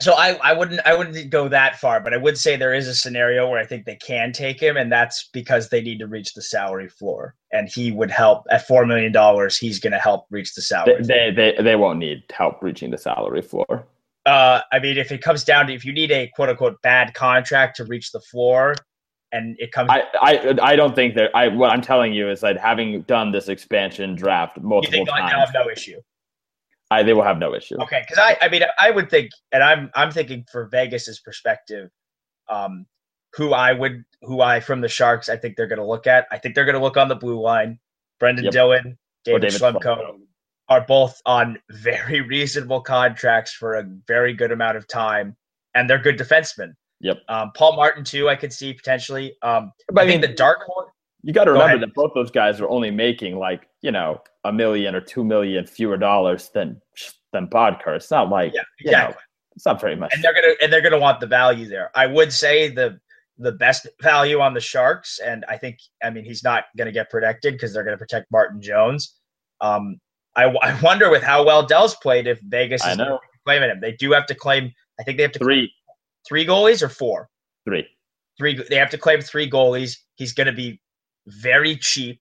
[0.00, 2.88] so I, I wouldn't I wouldn't go that far, but I would say there is
[2.88, 6.06] a scenario where I think they can take him, and that's because they need to
[6.06, 9.56] reach the salary floor, and he would help at four million dollars.
[9.56, 11.02] He's going to help reach the salary.
[11.02, 13.86] They, they, they they won't need help reaching the salary floor
[14.26, 17.14] uh, I mean, if it comes down to if you need a quote unquote bad
[17.14, 18.74] contract to reach the floor,
[19.34, 22.40] and it comes, I I, I don't think that I what I'm telling you is
[22.40, 26.00] that having done this expansion draft multiple you think times, have no issue.
[26.90, 27.76] I they will have no issue.
[27.82, 31.90] Okay, because I I mean I would think, and I'm I'm thinking for Vegas's perspective,
[32.48, 32.86] um,
[33.34, 36.26] who I would who I from the Sharks I think they're going to look at.
[36.30, 37.80] I think they're going to look on the blue line.
[38.22, 38.52] Brenden yep.
[38.52, 40.20] Dillon, David, David Schlemko,
[40.68, 45.36] are both on very reasonable contracts for a very good amount of time,
[45.74, 46.74] and they're good defensemen.
[47.00, 47.18] Yep.
[47.28, 49.36] Um, Paul Martin too, I could see potentially.
[49.42, 50.90] Um, but I, I mean, the dark horse.
[51.22, 54.52] You got to remember that both those guys are only making like you know a
[54.52, 56.80] million or two million fewer dollars than
[57.32, 57.96] than Boedker.
[57.96, 59.12] It's not like yeah, exactly.
[59.12, 59.20] You know,
[59.56, 60.12] it's not very much.
[60.14, 61.90] And they're gonna and they're gonna want the value there.
[61.94, 62.98] I would say the
[63.38, 67.10] the best value on the Sharks, and I think I mean he's not gonna get
[67.10, 69.14] protected because they're gonna protect Martin Jones.
[69.60, 69.98] Um,
[70.36, 72.98] I, I wonder with how well Dell's played if Vegas is
[73.44, 73.80] claiming him.
[73.80, 74.72] They do have to claim.
[74.98, 75.72] I think they have to three,
[76.26, 77.28] three goalies or four.
[77.66, 77.86] Three,
[78.38, 78.62] three.
[78.68, 79.96] They have to claim three goalies.
[80.16, 80.80] He's going to be
[81.26, 82.20] very cheap,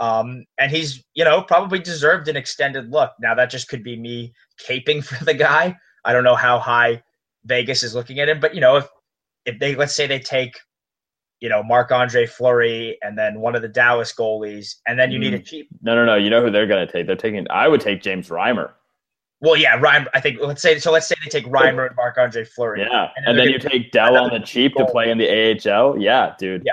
[0.00, 3.12] um, and he's you know probably deserved an extended look.
[3.20, 5.76] Now that just could be me caping for the guy.
[6.04, 7.02] I don't know how high
[7.44, 8.88] Vegas is looking at him, but you know if
[9.46, 10.54] if they let's say they take
[11.44, 15.18] you know, Marc Andre Fleury and then one of the Dallas goalies, and then you
[15.18, 15.24] mm.
[15.24, 15.68] need a cheap.
[15.82, 16.14] No, no, no.
[16.14, 17.06] You know who they're going to take?
[17.06, 17.46] They're taking.
[17.50, 18.70] I would take James Reimer.
[19.44, 20.06] Well, yeah, Reimer.
[20.14, 20.90] I think let's say so.
[20.90, 22.80] Let's say they take Reimer and Marc Andre Fleury.
[22.80, 25.28] Yeah, and then, and then you take Dell on the cheap to play in the
[25.28, 25.98] AHL.
[25.98, 26.62] Yeah, dude.
[26.64, 26.72] Yeah,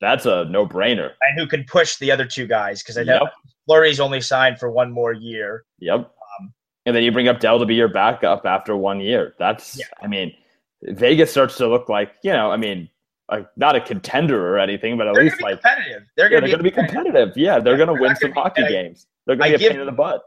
[0.00, 1.12] that's, that's a no brainer.
[1.22, 2.82] And who can push the other two guys?
[2.82, 3.32] Because I know yep.
[3.64, 5.64] Fleury's only signed for one more year.
[5.78, 6.00] Yep.
[6.00, 6.52] Um,
[6.84, 9.34] and then you bring up Dell to be your backup after one year.
[9.38, 9.78] That's.
[9.78, 9.86] Yeah.
[10.02, 10.34] I mean,
[10.82, 12.50] Vegas starts to look like you know.
[12.50, 12.90] I mean
[13.30, 16.02] a, not a contender or anything, but at they're least like competitive.
[16.16, 17.32] They're going yeah, to be competitive.
[17.36, 19.06] Yeah, they're yeah, going to win some hockey games.
[19.26, 20.22] They're going to be a pain in the butt.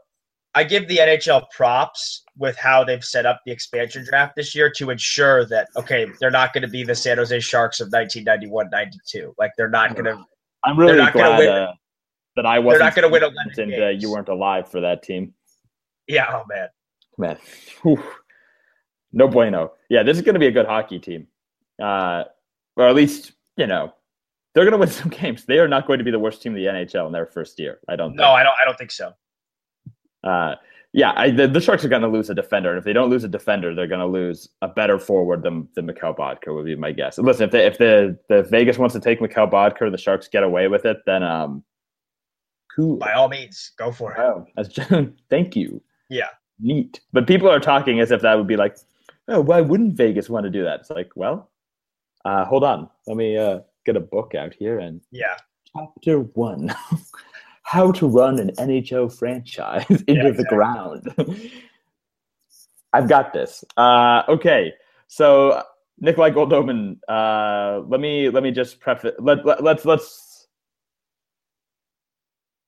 [0.54, 4.70] I give the NHL props with how they've set up the expansion draft this year
[4.76, 9.34] to ensure that okay, they're not going to be the San Jose Sharks of 1991-92.
[9.38, 10.24] Like they're not going to.
[10.64, 11.72] I'm really glad win, uh,
[12.36, 12.78] that I wasn't.
[12.78, 15.34] They're not going to win a and uh, you weren't alive for that team.
[16.06, 16.26] Yeah.
[16.30, 16.68] Oh man.
[17.18, 17.38] Man.
[17.82, 18.02] Whew.
[19.12, 19.72] No bueno.
[19.88, 21.26] Yeah, this is going to be a good hockey team.
[21.82, 22.24] Uh,
[22.76, 23.92] or at least you know
[24.54, 25.44] they're going to win some games.
[25.44, 27.58] They are not going to be the worst team in the NHL in their first
[27.58, 27.80] year.
[27.88, 28.14] I don't.
[28.14, 28.38] No, think.
[28.38, 28.54] I don't.
[28.62, 29.12] I don't think so.
[30.24, 30.56] Uh,
[30.96, 33.10] Yeah, I, the, the Sharks are going to lose a defender, and if they don't
[33.10, 36.66] lose a defender, they're going to lose a better forward than than Mikkel Boedker would
[36.66, 37.18] be my guess.
[37.18, 40.44] Listen, if they, if the the Vegas wants to take Mikkel Boedker, the Sharks get
[40.44, 41.64] away with it, then um,
[42.74, 42.96] cool.
[42.96, 44.18] By all means, go for it.
[44.20, 44.78] Oh, that's
[45.30, 45.82] thank you.
[46.10, 46.28] Yeah,
[46.60, 47.00] neat.
[47.12, 48.76] But people are talking as if that would be like,
[49.26, 50.80] oh, why wouldn't Vegas want to do that?
[50.80, 51.50] It's like, well,
[52.24, 55.36] uh, hold on, let me uh, get a book out here and yeah,
[55.76, 56.72] chapter one.
[57.64, 60.44] how to run an NHL franchise into yeah, exactly.
[60.44, 61.14] the ground.
[62.92, 63.64] I've got this.
[63.76, 64.72] Uh, okay,
[65.08, 65.62] so
[65.98, 66.98] Nikolay Goldobin.
[67.08, 69.14] Uh, let me let me just preface.
[69.18, 70.46] Let, let let's let's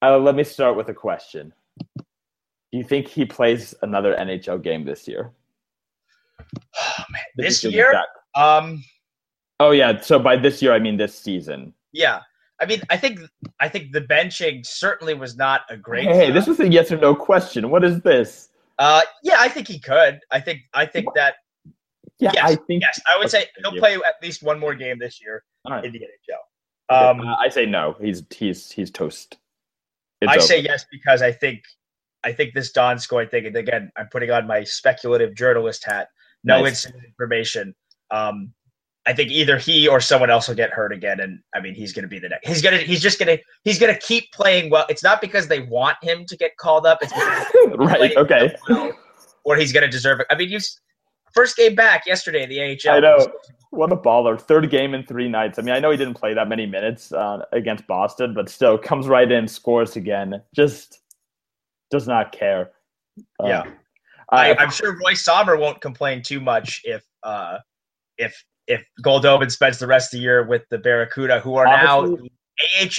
[0.02, 1.52] uh, let me start with a question.
[1.96, 5.32] Do you think he plays another NHL game this year?
[6.76, 7.22] Oh, man.
[7.36, 8.02] This year?
[8.34, 8.82] Um.
[9.60, 10.00] Oh yeah.
[10.00, 11.72] So by this year, I mean this season.
[11.92, 12.20] Yeah.
[12.60, 13.20] I mean, I think
[13.60, 16.06] I think the benching certainly was not a great.
[16.06, 17.70] Hey, this was a yes or no question.
[17.70, 18.48] What is this?
[18.78, 20.20] Uh, yeah, I think he could.
[20.30, 21.34] I think I think that.
[22.18, 23.00] Yeah, yes, I think yes.
[23.10, 25.84] I would say he'll play at least one more game this year right.
[25.84, 27.10] in the NHL.
[27.10, 27.28] Um, okay.
[27.28, 27.94] uh, I say no.
[28.00, 29.36] He's he's he's toast.
[30.22, 30.42] It's I over.
[30.42, 31.62] say yes because I think
[32.24, 33.46] I think this Donskoi thing.
[33.46, 36.08] And again, I'm putting on my speculative journalist hat.
[36.42, 36.68] No nice.
[36.86, 37.74] instant information.
[38.10, 38.52] Um,
[39.06, 41.92] I think either he or someone else will get hurt again, and I mean he's
[41.92, 42.46] going to be the next.
[42.46, 44.84] He's gonna he's just gonna he's gonna keep playing well.
[44.88, 46.98] It's not because they want him to get called up.
[47.02, 47.12] It's
[47.76, 48.16] right.
[48.16, 48.54] Okay.
[48.68, 48.92] Well,
[49.44, 50.26] or he's gonna deserve it.
[50.28, 50.58] I mean, you
[51.32, 52.96] first game back yesterday in the AHL.
[52.96, 53.32] I know.
[53.70, 54.40] What a baller!
[54.40, 55.58] Third game in three nights.
[55.58, 58.78] I mean, I know he didn't play that many minutes uh, against Boston, but still
[58.78, 60.42] comes right in, scores again.
[60.54, 61.02] Just
[61.90, 62.70] does not care.
[63.42, 63.64] Uh, yeah.
[64.30, 67.58] I, am sure Roy Sommer won't complain too much if uh,
[68.18, 72.30] if if Goldobin spends the rest of the year with the Barracuda, who are Obviously,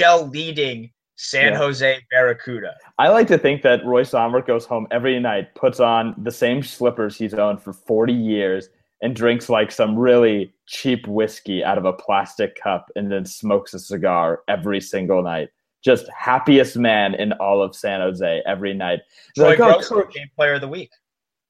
[0.02, 1.58] now AHL leading San yeah.
[1.58, 2.76] Jose Barracuda.
[3.00, 6.62] I like to think that Roy Sommer goes home every night, puts on the same
[6.62, 8.70] slippers he's owned for 40 years,
[9.02, 13.74] and drinks like some really cheap whiskey out of a plastic cup and then smokes
[13.74, 15.50] a cigar every single night.
[15.84, 19.00] Just happiest man in all of San Jose every night.
[19.36, 20.90] Troy like, oh, game player of the week.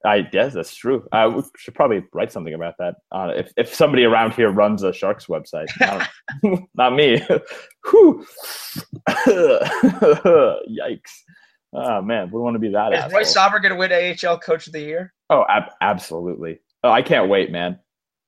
[0.06, 1.08] I guess that's true.
[1.12, 2.96] I should probably write something about that.
[3.12, 6.08] Uh, if if somebody around here runs a Sharks website, not,
[6.76, 7.18] not me.
[10.68, 11.12] Yikes!
[11.74, 12.94] Oh man, we want to be that.
[12.94, 13.18] Is asshole.
[13.18, 15.14] Roy Sommer going to win AHL Coach of the Year?
[15.30, 16.60] Oh, ab- absolutely.
[16.84, 17.80] Oh, I can't wait, man.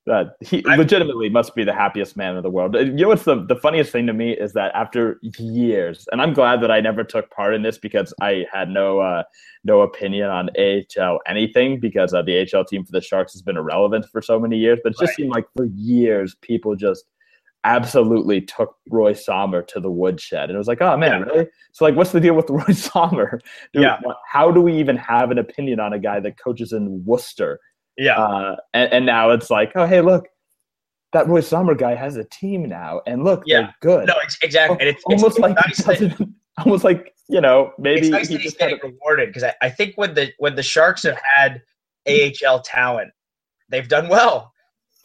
[0.10, 2.76] Uh, he I'm, legitimately must be the happiest man in the world.
[2.76, 6.34] You know what's the, the funniest thing to me is that after years, and I'm
[6.34, 9.24] glad that I never took part in this because I had no uh,
[9.64, 13.57] no opinion on AHL anything because uh, the AHL team for the Sharks has been
[13.57, 14.80] irrelevant for so many years.
[14.84, 15.16] But it just right.
[15.16, 17.05] seemed like for years people just
[17.66, 21.26] absolutely took Roy Sommer to the woodshed, and it was like, oh man, yeah.
[21.26, 21.47] really?
[21.72, 23.39] So like, what's the deal with Roy Sommer?
[23.74, 23.99] Yeah.
[24.28, 27.60] How do we even have an opinion on a guy that coaches in Worcester?
[28.00, 28.18] Yeah.
[28.18, 30.28] Uh, and, and now it's like, oh, hey, look,
[31.12, 33.62] that Roy Sommer guy has a team now, and look, yeah.
[33.62, 34.08] they're good.
[34.08, 34.78] No, exactly.
[34.80, 36.30] And it's almost it's, like nice that,
[36.66, 39.95] almost like you know maybe it's nice he just getting rewarded because I, I think
[39.95, 41.62] when the when the Sharks have had
[42.08, 43.12] AHL talent,
[43.70, 44.54] they've done well.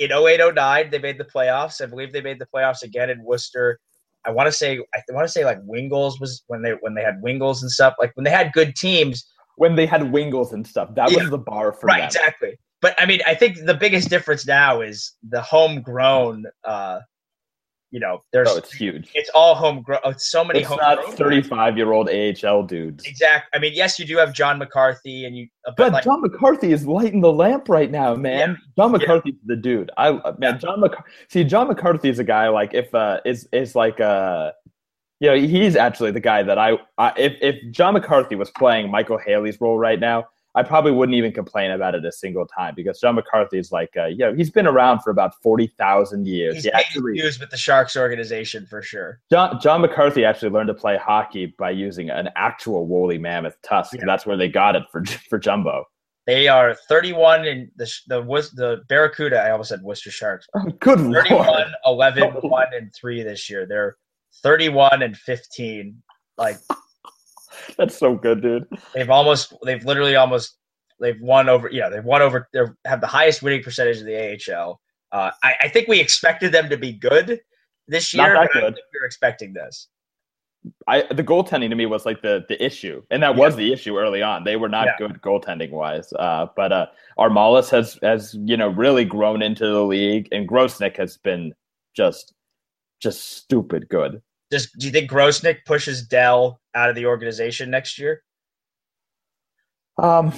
[0.01, 1.81] In 0809, they made the playoffs.
[1.81, 3.79] I believe they made the playoffs again in Worcester.
[4.27, 7.03] I want to say I want to say like Wingels was when they when they
[7.03, 7.95] had Wingels and stuff.
[7.99, 9.31] Like when they had good teams.
[9.57, 11.21] When they had Wingels and stuff, that yeah.
[11.21, 11.99] was the bar for right.
[11.99, 12.07] Them.
[12.07, 16.45] Exactly but I mean, I think the biggest difference now is the homegrown.
[16.65, 17.01] Uh,
[17.91, 19.11] you know, there's oh, it's huge.
[19.15, 20.01] It's all homegrown.
[20.05, 20.61] Oh, it's so many.
[20.61, 23.07] It's not thirty-five-year-old AHL dudes.
[23.07, 23.49] Exactly.
[23.55, 25.49] I mean, yes, you do have John McCarthy, and you.
[25.67, 28.51] Uh, but, but like, John McCarthy is lighting the lamp right now, man.
[28.51, 29.55] Yeah, John McCarthy's yeah.
[29.55, 29.91] the dude.
[29.97, 30.59] I uh, man, yeah.
[30.59, 31.11] John McCarthy.
[31.31, 34.53] See, John McCarthy is a guy like if uh is is like uh
[35.21, 38.91] you know he's actually the guy that I, I if if John McCarthy was playing
[38.91, 40.27] Michael Haley's role right now,
[40.57, 43.91] I probably wouldn't even complain about it a single time because John McCarthy is like,
[43.97, 46.55] uh, yeah, he's been around for about forty thousand years.
[46.55, 49.21] He's he actually used with the Sharks organization for sure.
[49.31, 53.95] John John McCarthy actually learned to play hockey by using an actual woolly mammoth tusk.
[53.95, 54.05] Yeah.
[54.07, 55.85] That's where they got it for for Jumbo.
[56.27, 59.43] They are 31 in the the was the Barracuda.
[59.43, 60.47] I almost said Worcester Sharks.
[60.55, 61.67] Oh, good 31, Lord.
[61.85, 63.67] 11, 1 and 3 this year.
[63.67, 63.97] They're
[64.43, 66.03] 31 and 15.
[66.39, 66.57] Like
[67.79, 68.67] That's so good, dude.
[68.95, 70.57] They've almost, they've literally almost,
[71.01, 71.69] they've won over.
[71.71, 72.49] Yeah, they've won over.
[72.53, 74.81] They have the highest winning percentage of the AHL.
[75.13, 77.41] Uh, I, I, think we expected them to be good
[77.87, 78.35] this year.
[78.35, 78.75] Not that good.
[78.75, 79.89] we were expecting this.
[80.87, 83.41] I the goaltending to me was like the the issue, and that yeah.
[83.41, 84.45] was the issue early on.
[84.45, 84.97] They were not yeah.
[84.99, 86.13] good goaltending wise.
[86.19, 86.87] Uh, but uh,
[87.19, 91.55] Armalis has has you know really grown into the league, and Grosenick has been
[91.95, 92.35] just
[93.01, 94.23] just stupid good.
[94.51, 98.23] Does do you think Grosenick pushes Dell out of the organization next year?
[100.03, 100.33] Um,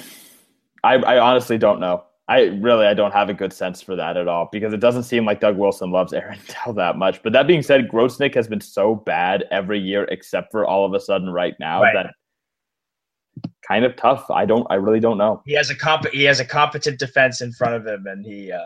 [0.85, 2.05] I, I honestly don't know.
[2.29, 5.05] I really I don't have a good sense for that at all because it doesn't
[5.05, 7.23] seem like Doug Wilson loves Aaron Dell that much.
[7.23, 10.93] But that being said, Grosenick has been so bad every year except for all of
[10.93, 11.95] a sudden right now Right.
[11.95, 12.13] that
[13.67, 14.29] kind of tough.
[14.31, 15.41] I don't I really don't know.
[15.47, 16.07] He has a comp.
[16.09, 18.59] He has a competent defense in front of him, and he uh,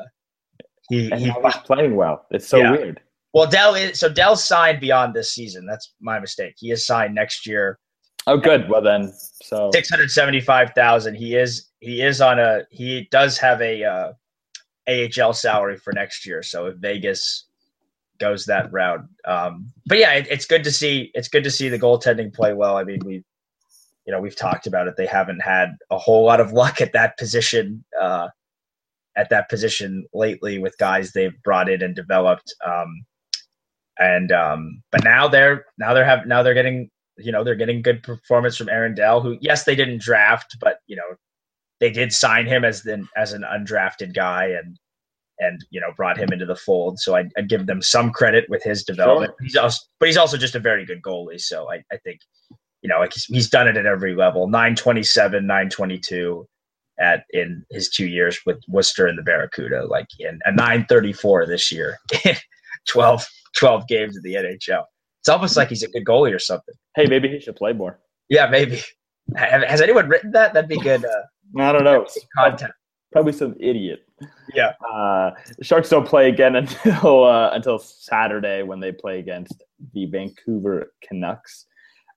[0.88, 1.30] he And he.
[1.30, 2.26] he's playing well.
[2.30, 2.72] It's so Yeah.
[2.72, 3.00] weird.
[3.32, 5.66] Well, Dell is so Dell's signed beyond this season.
[5.66, 6.54] That's my mistake.
[6.58, 7.78] He is signed next year.
[8.26, 8.68] Oh, good.
[8.68, 9.12] Well then,
[9.42, 11.14] so Six hundred seventy-five thousand.
[11.14, 14.12] He is he is on a he does have a uh,
[14.88, 16.42] AHL salary for next year.
[16.42, 17.46] So if Vegas
[18.18, 21.10] goes that route, um, but yeah, it, it's good to see.
[21.14, 22.76] It's good to see the goaltending play well.
[22.76, 23.24] I mean, we
[24.06, 24.96] you know we've talked about it.
[24.96, 27.84] They haven't had a whole lot of luck at that position.
[27.98, 28.28] Uh,
[29.16, 32.54] at that position lately with guys they've brought in and developed.
[32.64, 33.04] Um,
[34.00, 37.82] and um, but now they're now they're have now they're getting you know they're getting
[37.82, 41.16] good performance from Aaron Dell, who yes they didn't draft, but you know
[41.78, 44.78] they did sign him as the as an undrafted guy and
[45.38, 46.98] and you know brought him into the fold.
[46.98, 49.34] So I'd, I'd give them some credit with his development.
[49.40, 51.40] He's also but he's also just a very good goalie.
[51.40, 52.20] So I, I think
[52.82, 54.48] you know like he's, he's done it at every level.
[54.48, 56.46] Nine twenty seven, nine twenty two
[56.98, 61.72] at in his two years with Worcester and the Barracuda, like in a 934 this
[61.72, 61.96] year
[62.26, 62.36] in
[63.56, 64.84] 12, 12 games of the NHL.
[65.20, 66.74] It's almost like he's a good goalie or something.
[66.96, 68.00] hey, maybe he should play more.
[68.28, 68.80] Yeah, maybe.
[69.36, 70.54] Has anyone written that?
[70.54, 72.06] That'd be good uh, I don't know.
[72.36, 72.72] content.
[73.12, 74.00] Probably some idiot.
[74.54, 74.72] Yeah.
[74.88, 79.62] Uh, the Sharks don't play again until uh, until Saturday when they play against
[79.94, 81.66] the Vancouver Canucks.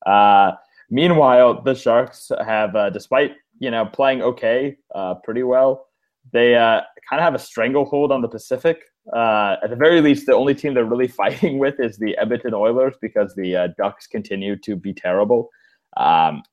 [0.05, 0.51] Uh,
[0.89, 5.87] meanwhile, the Sharks have, uh, despite you know playing okay, uh, pretty well,
[6.31, 8.83] they uh, kind of have a stranglehold on the Pacific.
[9.11, 12.53] Uh, at the very least, the only team they're really fighting with is the Edmonton
[12.53, 15.49] Oilers because the uh, Ducks continue to be terrible.
[15.97, 16.43] Um,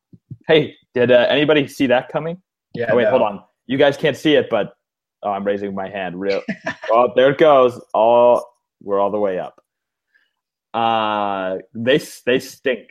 [0.49, 2.41] hey, did uh, anybody see that coming?
[2.75, 2.91] Yeah.
[2.91, 3.11] Oh wait, no.
[3.11, 3.43] hold on.
[3.67, 4.75] You guys can't see it, but
[5.23, 6.21] oh, I'm raising my hand.
[6.21, 6.43] Real.
[6.91, 7.81] well, there it goes.
[7.95, 8.45] All
[8.83, 9.63] we're all the way up.
[10.75, 12.91] Uh, they they stink.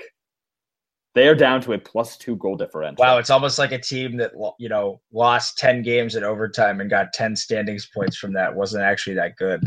[1.16, 3.04] They are down to a plus two goal differential.
[3.04, 6.90] Wow, it's almost like a team that you know lost ten games in overtime and
[6.90, 8.56] got ten standings points from that.
[8.56, 9.64] wasn't actually that good.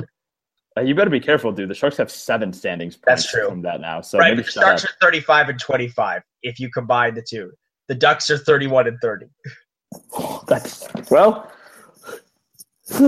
[0.77, 1.69] Uh, you better be careful, dude.
[1.69, 3.49] The Sharks have seven standings points That's true.
[3.49, 4.01] from that now.
[4.01, 4.91] So right, the Sharks up.
[4.91, 7.51] are thirty-five and twenty-five if you combine the two.
[7.89, 9.27] The Ducks are thirty-one and thirty.
[10.47, 11.53] That's well,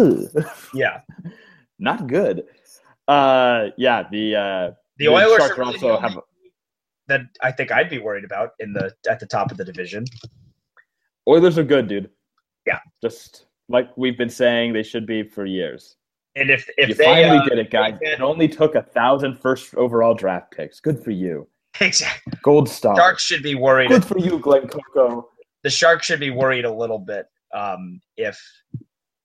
[0.75, 1.01] Yeah,
[1.79, 2.45] not good.
[3.07, 6.19] Uh, yeah, the uh, the Oilers Sharks are also have
[7.09, 10.05] that I think I'd be worried about in the at the top of the division.
[11.29, 12.11] Oilers are good, dude.
[12.67, 12.81] Yeah.
[13.03, 15.97] just like we've been saying, they should be for years.
[16.37, 17.97] And if if you they finally uh, did it, guys.
[18.01, 20.81] It only took a thousand first overall draft picks.
[20.81, 21.47] Good for you.
[21.81, 22.97] exactly, Gold star.
[22.97, 23.89] Sharks should be worried.
[23.89, 25.29] Good for you, Glenn Coco.
[25.63, 28.39] The Sharks should be worried a little bit um, if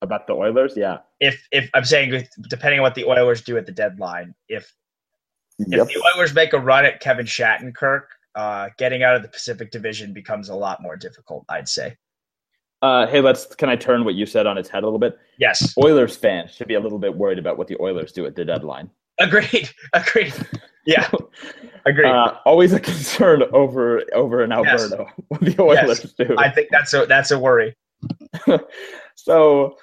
[0.01, 0.99] About the Oilers, yeah.
[1.19, 4.73] if if I'm saying depending on what the Oilers do at the deadline, if
[5.67, 5.87] Yep.
[5.87, 8.03] if the Oilers make a run at Kevin Shattenkirk,
[8.35, 11.45] uh, getting out of the Pacific Division becomes a lot more difficult.
[11.49, 11.97] I'd say.
[12.81, 13.45] Uh, hey, let's.
[13.55, 15.17] Can I turn what you said on its head a little bit?
[15.37, 18.35] Yes, Oilers fans should be a little bit worried about what the Oilers do at
[18.35, 18.89] the deadline.
[19.19, 19.69] agreed.
[19.93, 20.33] Agreed.
[20.85, 21.09] Yeah,
[21.85, 22.09] agreed.
[22.09, 25.13] Uh, always a concern over over in Alberta yes.
[25.27, 26.35] what the Oilers do.
[26.37, 27.75] I think that's a that's a worry.
[29.15, 29.75] so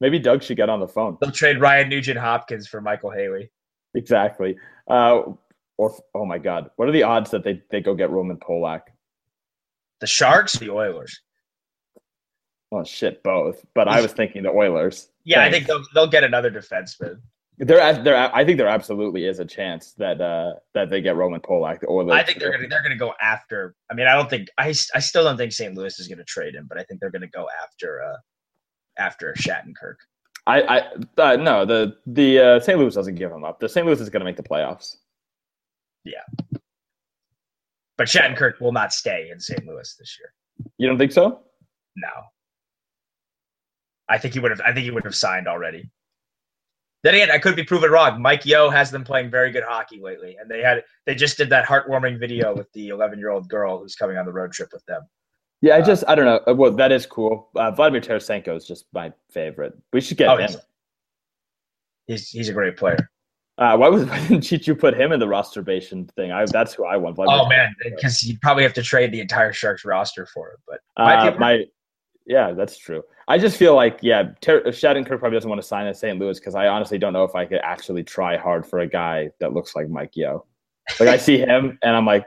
[0.00, 1.18] maybe Doug should get on the phone.
[1.20, 3.50] They'll trade Ryan Nugent Hopkins for Michael Haley.
[3.94, 4.56] Exactly.
[4.88, 5.22] Uh,
[5.78, 8.82] or oh my God, what are the odds that they, they go get Roman Polak?
[10.00, 11.20] The Sharks, the Oilers.
[12.70, 13.64] Well, shit, both.
[13.74, 15.08] But I was thinking the Oilers.
[15.24, 17.20] Yeah, I think they'll they'll get another defenseman.
[17.58, 18.34] There, there.
[18.34, 21.80] I think there absolutely is a chance that uh, that they get Roman Polak.
[21.80, 22.14] The Oilers.
[22.14, 23.74] I think they're gonna they're gonna go after.
[23.90, 25.74] I mean, I don't think I, I still don't think St.
[25.74, 28.16] Louis is gonna trade him, but I think they're gonna go after uh
[28.96, 29.96] after Shattenkirk.
[30.46, 30.80] I, I
[31.18, 31.64] uh, no.
[31.64, 32.78] The the uh, St.
[32.78, 33.60] Louis doesn't give him up.
[33.60, 33.86] The St.
[33.86, 34.96] Louis is going to make the playoffs.
[36.04, 36.22] Yeah,
[38.00, 39.66] but Shattenkirk will not stay in St.
[39.66, 40.32] Louis this year.
[40.78, 41.40] You don't think so?
[41.96, 42.08] No.
[44.08, 45.90] I think he would have I think he would have signed already.
[47.02, 48.22] Then again, I could be proven wrong.
[48.22, 51.50] Mike Yeo has them playing very good hockey lately, and they had they just did
[51.50, 54.70] that heartwarming video with the 11 year old girl who's coming on the road trip
[54.72, 55.02] with them.
[55.62, 56.40] Yeah, I Uh, just I don't know.
[56.46, 57.48] Uh, Well, that is cool.
[57.54, 59.74] Uh, Vladimir Tarasenko is just my favorite.
[59.92, 60.48] We should get Oh, him.
[60.48, 60.58] he's,
[62.06, 63.10] he's he's a great player.
[63.58, 66.32] Uh, why was why didn't Chichu put him in the rosterbation thing?
[66.32, 67.16] I that's who I want.
[67.16, 70.60] Vladimir Oh man, because you'd probably have to trade the entire Sharks roster for it.
[70.66, 71.64] But Uh, my,
[72.26, 73.02] yeah, that's true.
[73.28, 76.18] I just feel like yeah, Ter- Shattenkirk probably doesn't want to sign in St.
[76.18, 79.30] Louis because I honestly don't know if I could actually try hard for a guy
[79.40, 80.46] that looks like Mike Yeo.
[80.98, 82.26] Like I see him and I'm like,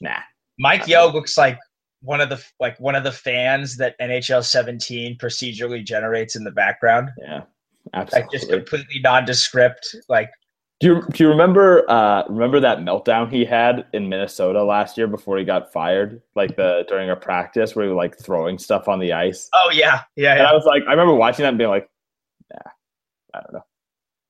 [0.00, 0.18] nah.
[0.58, 1.58] Mike Yeo looks like
[2.06, 6.50] one of the like one of the fans that NHL 17 procedurally generates in the
[6.50, 7.10] background.
[7.18, 7.42] Yeah,
[7.92, 8.22] absolutely.
[8.22, 9.94] Like just completely nondescript.
[10.08, 10.30] Like,
[10.80, 15.08] do you do you remember uh, remember that meltdown he had in Minnesota last year
[15.08, 16.22] before he got fired?
[16.34, 19.48] Like the during a practice where he was like throwing stuff on the ice.
[19.52, 20.32] Oh yeah, yeah.
[20.32, 20.50] And yeah.
[20.50, 21.90] I was like, I remember watching that and being like,
[22.52, 22.70] Nah,
[23.34, 23.64] I don't know.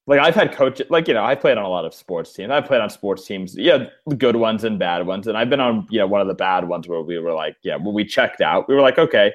[0.06, 2.50] Like I've had coaches, like you know, I've played on a lot of sports teams.
[2.52, 3.86] I've played on sports teams, yeah,
[4.18, 6.68] good ones and bad ones, and I've been on, you know, one of the bad
[6.68, 9.32] ones where we were like, yeah, when we checked out, we were like, okay,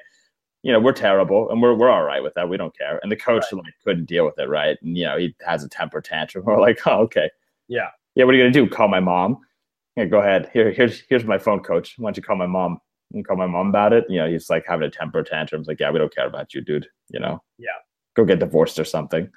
[0.64, 2.48] you know, we're terrible and we're we're all right with that.
[2.48, 3.00] We don't care.
[3.04, 3.64] And the coach right.
[3.64, 4.78] like couldn't deal with it, right?
[4.82, 6.46] And you know, he has a temper tantrum.
[6.48, 7.30] We're like, oh, okay,
[7.68, 8.26] yeah, yeah.
[8.26, 8.70] What are you gonna do?
[8.70, 9.40] Call my mom?
[9.98, 10.50] Yeah, go ahead.
[10.54, 11.96] Here, here's here's my phone, coach.
[11.98, 12.80] Why don't you call my mom?
[13.14, 14.06] And call my mom about it.
[14.08, 15.62] You know, he's like having a temper tantrum.
[15.62, 16.88] It's like, yeah, we don't care about you, dude.
[17.10, 17.72] You know, yeah,
[18.16, 19.30] go get divorced or something.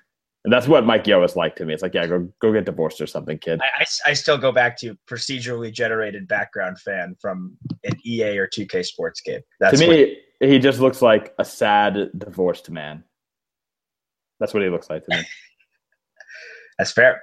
[0.44, 1.72] And that's what Mike Yeo is like to me.
[1.72, 3.60] It's like, yeah, go go get divorced or something, kid.
[3.62, 8.46] I, I, I, still go back to procedurally generated background fan from an EA or
[8.46, 9.40] 2K sports game.
[9.58, 13.04] That's to me, what, he just looks like a sad divorced man.
[14.38, 15.22] That's what he looks like to me.
[16.78, 17.22] that's fair.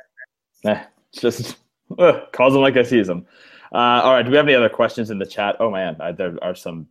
[0.65, 1.57] Eh, just
[1.99, 3.27] uh, calls him like I sees him.
[3.71, 4.23] Uh, all right.
[4.23, 5.57] Do we have any other questions in the chat?
[5.59, 6.87] Oh man, I, there are some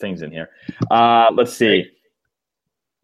[0.00, 0.48] things in here.
[0.90, 1.90] Uh, let's see.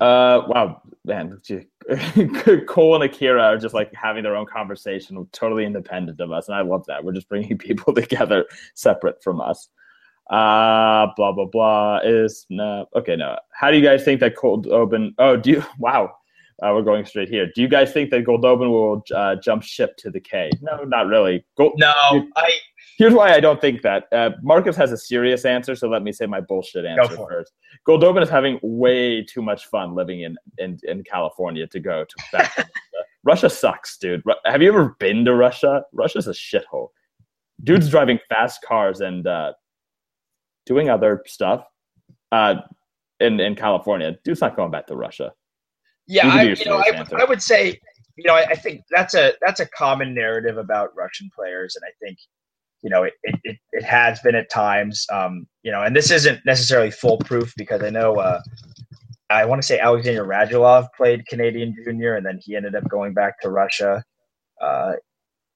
[0.00, 1.40] Uh, wow, man,
[2.66, 6.56] Cole and Akira are just like having their own conversation, totally independent of us, and
[6.56, 7.04] I love that.
[7.04, 9.68] We're just bringing people together, separate from us.
[10.30, 11.98] Uh, blah blah blah.
[12.04, 13.16] Is no okay.
[13.16, 13.36] No.
[13.52, 15.14] How do you guys think that cold open?
[15.18, 15.64] Oh, do you?
[15.78, 16.14] Wow,
[16.62, 17.50] uh, we're going straight here.
[17.54, 20.50] Do you guys think that Goldobin will uh, jump ship to the K?
[20.60, 21.44] No, not really.
[21.56, 21.92] Gold- no,
[22.36, 22.58] I
[22.98, 24.04] Here's why I don't think that.
[24.12, 27.52] Uh, Marcus has a serious answer, so let me say my bullshit answer first.
[27.88, 32.14] Goldobin is having way too much fun living in, in, in California to go to
[32.30, 32.70] back to Russia.
[33.24, 34.22] Russia sucks, dude.
[34.44, 35.84] Have you ever been to Russia?
[35.92, 36.88] Russia's a shithole.
[37.64, 39.52] Dude's driving fast cars and uh,
[40.66, 41.64] doing other stuff
[42.30, 42.56] uh,
[43.20, 44.16] in in California.
[44.24, 45.32] Dude's not going back to Russia.
[46.06, 47.78] Yeah, you I, you know, I, I, would say,
[48.16, 51.84] you know, I, I think that's a that's a common narrative about Russian players, and
[51.86, 52.18] I think
[52.82, 56.44] you know, it, it, it has been at times, um, you know, and this isn't
[56.44, 58.40] necessarily foolproof because I know, uh,
[59.30, 63.14] I want to say Alexander Radulov played Canadian junior and then he ended up going
[63.14, 64.02] back to Russia.
[64.60, 64.94] Uh,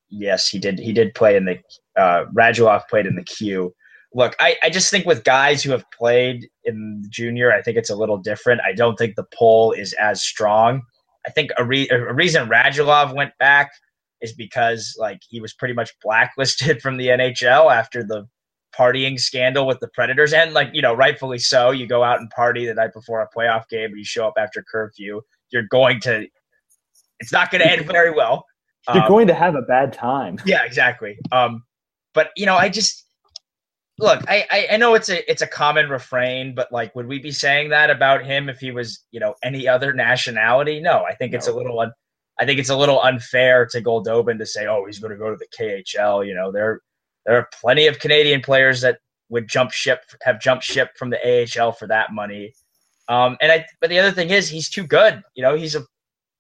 [0.08, 0.78] yes, he did.
[0.78, 1.58] He did play in the,
[1.96, 3.74] uh, Radulov played in the Q.
[4.14, 7.90] Look, I, I just think with guys who have played in junior, I think it's
[7.90, 8.60] a little different.
[8.66, 10.82] I don't think the pull is as strong.
[11.26, 13.70] I think a, re- a reason Radulov went back–
[14.20, 18.26] is because like he was pretty much blacklisted from the NHL after the
[18.76, 21.70] partying scandal with the Predators, and like you know, rightfully so.
[21.70, 24.34] You go out and party the night before a playoff game, and you show up
[24.38, 25.22] after curfew.
[25.50, 26.26] You're going to.
[27.18, 28.44] It's not going to end very well.
[28.92, 30.38] You're um, going to have a bad time.
[30.44, 31.18] Yeah, exactly.
[31.32, 31.62] Um,
[32.12, 33.05] but you know, I just
[33.98, 34.22] look.
[34.28, 37.30] I, I I know it's a it's a common refrain, but like, would we be
[37.30, 40.80] saying that about him if he was you know any other nationality?
[40.80, 41.38] No, I think no.
[41.38, 41.80] it's a little.
[41.80, 41.92] Un-
[42.38, 45.30] I think it's a little unfair to Goldobin to say, "Oh, he's going to go
[45.30, 46.80] to the KHL." You know, there
[47.24, 51.18] there are plenty of Canadian players that would jump ship, have jumped ship from the
[51.18, 52.52] AHL for that money.
[53.08, 55.22] Um, and I, but the other thing is, he's too good.
[55.34, 55.82] You know, he's a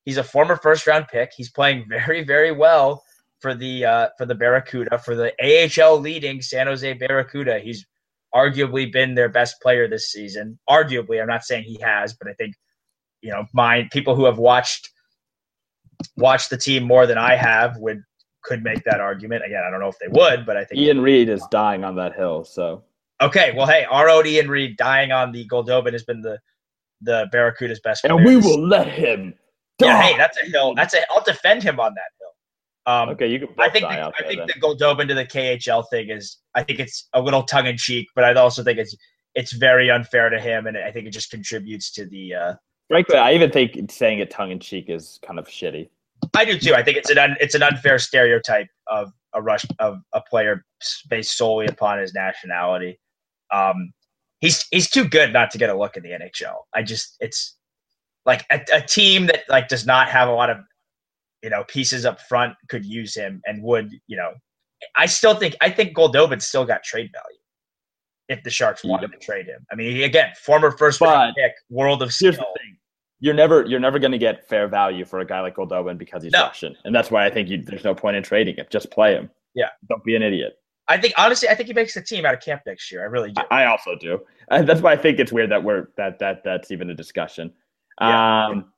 [0.04, 1.32] he's a former first round pick.
[1.36, 3.02] He's playing very very well
[3.40, 7.58] for the uh, for the Barracuda for the AHL leading San Jose Barracuda.
[7.58, 7.86] He's
[8.34, 10.58] arguably been their best player this season.
[10.68, 12.54] Arguably, I'm not saying he has, but I think
[13.22, 14.90] you know, my people who have watched
[16.16, 18.02] watched the team more than I have would
[18.42, 19.44] could make that argument.
[19.44, 21.96] Again, I don't know if they would, but I think Ian Reed is dying on
[21.96, 22.44] that hill.
[22.44, 22.84] So
[23.20, 26.38] okay, well, hey, our own Ian Reed dying on the Goldobin has been the
[27.00, 29.34] the Barracuda's best, and we will let him.
[29.78, 29.86] Die.
[29.86, 30.74] Yeah, hey, that's a hill.
[30.74, 31.00] That's a.
[31.10, 32.15] I'll defend him on that.
[32.86, 33.48] Um, okay, you can.
[33.58, 33.84] I think.
[33.84, 34.46] The, I think then.
[34.46, 36.38] the Goldobin to the KHL thing is.
[36.54, 38.96] I think it's a little tongue in cheek, but I also think it's
[39.34, 42.34] it's very unfair to him, and I think it just contributes to the.
[42.34, 42.54] Uh,
[42.88, 45.88] Frankly, I even think saying it tongue in cheek is kind of shitty.
[46.34, 46.74] I do too.
[46.74, 50.64] I think it's an un, it's an unfair stereotype of a rush of a player
[51.08, 53.00] based solely upon his nationality.
[53.52, 53.92] Um,
[54.40, 56.56] he's he's too good not to get a look in the NHL.
[56.74, 57.56] I just it's
[58.24, 60.58] like a, a team that like does not have a lot of
[61.42, 64.32] you know pieces up front could use him and would you know.
[64.96, 67.38] I still think I think Goldobin still got trade value
[68.28, 69.64] if the Sharks wanted to trade him.
[69.70, 72.34] I mean, again, former first round pick, world of skill.
[73.18, 76.22] You're never you're never going to get fair value for a guy like Goldobin because
[76.22, 76.42] he's no.
[76.42, 78.66] Russian, and that's why I think you, there's no point in trading him.
[78.70, 79.30] Just play him.
[79.54, 80.58] Yeah, don't be an idiot.
[80.88, 83.02] I think honestly, I think he makes the team out of camp next year.
[83.02, 83.42] I really do.
[83.50, 84.20] I, I also do.
[84.50, 87.52] And that's why I think it's weird that we're that that that's even a discussion.
[88.00, 88.46] Yeah.
[88.46, 88.72] Um,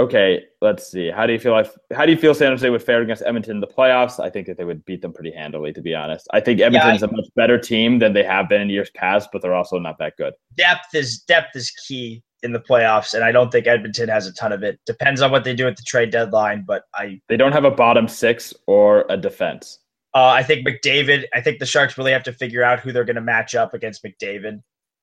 [0.00, 1.10] okay, let's see.
[1.10, 3.56] How do you feel like how do you feel San Jose would fare against Edmonton
[3.56, 4.18] in the playoffs?
[4.18, 6.26] I think that they would beat them pretty handily, to be honest.
[6.32, 8.90] I think Edmonton's yeah, I, a much better team than they have been in years
[8.90, 10.34] past, but they're also not that good.
[10.56, 14.32] Depth is depth is key in the playoffs, and I don't think Edmonton has a
[14.32, 14.80] ton of it.
[14.86, 17.70] Depends on what they do at the trade deadline, but I they don't have a
[17.70, 19.78] bottom six or a defense.
[20.14, 21.24] Uh, I think McDavid.
[21.34, 23.74] I think the Sharks really have to figure out who they're going to match up
[23.74, 24.62] against McDavid.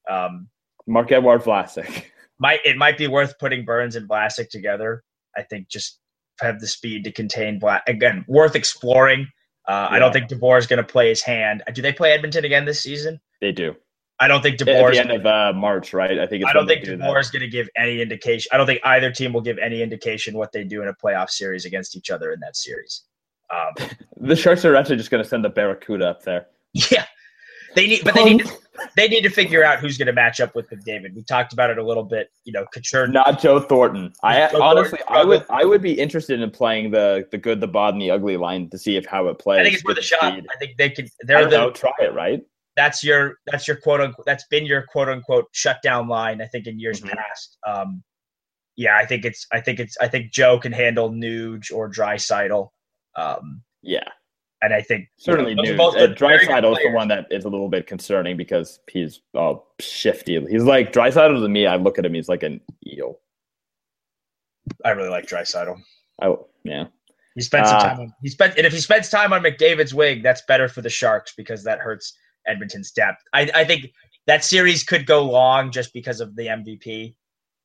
[0.10, 0.50] Um,
[0.86, 2.06] Marc-Edouard Vlasic.
[2.40, 5.04] Might it might be worth putting Burns and Vlasic together.
[5.36, 6.00] I think just
[6.42, 7.84] have the speed to contain Black.
[7.88, 9.28] Again, worth exploring.
[9.68, 9.96] Uh, yeah.
[9.96, 11.62] I don't think DeBoer is going to play his hand.
[11.74, 13.20] Do they play Edmonton again this season?
[13.42, 13.76] They do.
[14.20, 16.18] I don't think DeBoer at the end of uh, March, right?
[16.20, 16.46] I think.
[16.46, 18.50] I don't think DeBoer is going to give any indication.
[18.52, 21.30] I don't think either team will give any indication what they do in a playoff
[21.30, 23.04] series against each other in that series.
[23.54, 26.48] Um, the Sharks are actually just going to send the Barracuda up there.
[26.92, 27.06] Yeah,
[27.78, 28.58] they need, but they need, to,
[28.96, 31.14] they need to figure out who's going to match up with McDavid.
[31.14, 32.30] We talked about it a little bit.
[32.44, 34.14] You know, Couture, not Joe Thornton.
[34.24, 37.62] I Joe honestly, Thornton, I would, I would be interested in playing the the good,
[37.62, 39.60] the bad, and the ugly line to see if how it plays.
[39.60, 40.34] I think it's worth a shot.
[40.34, 40.48] Speed.
[40.52, 41.08] I think they could.
[41.22, 42.42] They're the know, try it, right?
[42.76, 44.26] That's your that's your quote unquote.
[44.26, 46.42] That's been your quote unquote shutdown line.
[46.42, 47.16] I think in years mm-hmm.
[47.16, 47.58] past.
[47.66, 48.04] Um,
[48.76, 49.46] yeah, I think it's.
[49.52, 49.96] I think it's.
[50.02, 52.70] I think Joe can handle Nuge or Draisaitl.
[53.16, 54.10] Um, yeah.
[54.62, 55.90] And I think certainly you know.
[55.90, 60.40] Uh, Draisaitl is the one that is a little bit concerning because he's oh shifty.
[60.50, 61.68] He's like Draisaitl to me.
[61.68, 63.20] I look at him, he's like an eel.
[64.84, 65.80] I really like Draisaitl.
[66.22, 66.86] Oh yeah.
[67.36, 69.94] He spent some uh, time on he spent and if he spends time on McDavid's
[69.94, 72.14] wing, that's better for the Sharks because that hurts
[72.48, 73.22] Edmonton's depth.
[73.34, 73.92] I, I think
[74.26, 77.16] that series could go long just because of the MVP,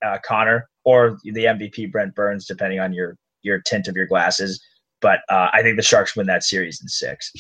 [0.05, 4.63] uh, Connor, or the MVP Brent Burns, depending on your your tint of your glasses.
[5.03, 7.33] But uh, I think the Sharks win that series in six.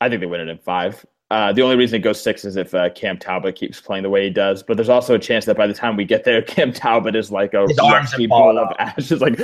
[0.00, 1.04] I think they win it in five.
[1.30, 4.08] Uh, the only reason it goes six is if uh, Cam Talbot keeps playing the
[4.08, 4.62] way he does.
[4.62, 7.30] But there's also a chance that by the time we get there, Cam Talbot is
[7.30, 9.20] like a rusty ball of ashes.
[9.20, 9.38] Like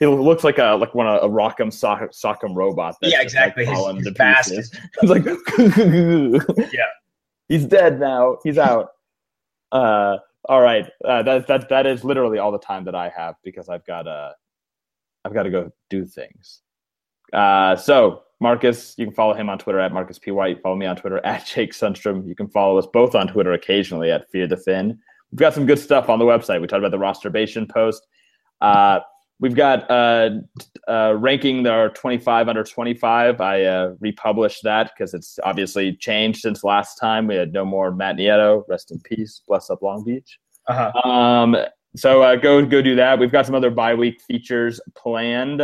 [0.00, 2.96] he looks like a like one of a Rock'em sock, Sock'em robot.
[3.02, 3.66] yeah, exactly.
[3.68, 4.50] Like his, his fast.
[5.00, 5.24] He's like,
[6.72, 6.86] yeah,
[7.48, 8.38] he's dead now.
[8.42, 8.90] He's out.
[9.70, 10.16] Uh,
[10.48, 10.90] all right.
[11.04, 14.08] Uh, that that that is literally all the time that I have because I've got
[14.08, 14.32] uh
[15.28, 16.62] I've got to go do things.
[17.32, 20.30] Uh, so Marcus, you can follow him on Twitter at Marcus P.
[20.30, 20.62] White.
[20.62, 22.26] Follow me on Twitter at Jake Sundstrom.
[22.26, 24.98] You can follow us both on Twitter occasionally at Fear the Fin.
[25.30, 26.62] We've got some good stuff on the website.
[26.62, 28.06] We talked about the rosterbation post.
[28.62, 29.00] Uh,
[29.38, 30.30] we've got uh,
[30.88, 33.40] uh, ranking our 25 under 25.
[33.42, 37.26] I uh, republished that because it's obviously changed since last time.
[37.26, 38.62] We had no more Matt Nieto.
[38.68, 39.42] Rest in peace.
[39.46, 40.38] Bless up Long Beach.
[40.66, 41.08] Uh-huh.
[41.08, 41.56] Um,
[41.96, 43.18] so uh, go go do that.
[43.18, 45.62] We've got some other bye week features planned.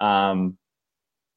[0.00, 0.58] Um,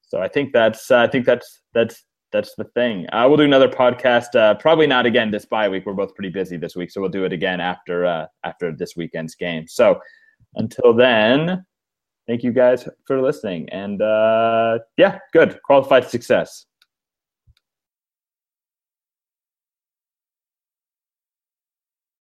[0.02, 3.08] so I think that's uh, I think that's that's that's the thing.
[3.12, 4.36] Uh, we'll do another podcast.
[4.36, 5.86] Uh, probably not again this bye week.
[5.86, 8.96] We're both pretty busy this week, so we'll do it again after uh, after this
[8.96, 9.68] weekend's game.
[9.68, 10.00] So
[10.56, 11.66] until then,
[12.28, 13.70] thank you guys for listening.
[13.70, 16.66] And uh, yeah, good qualified success.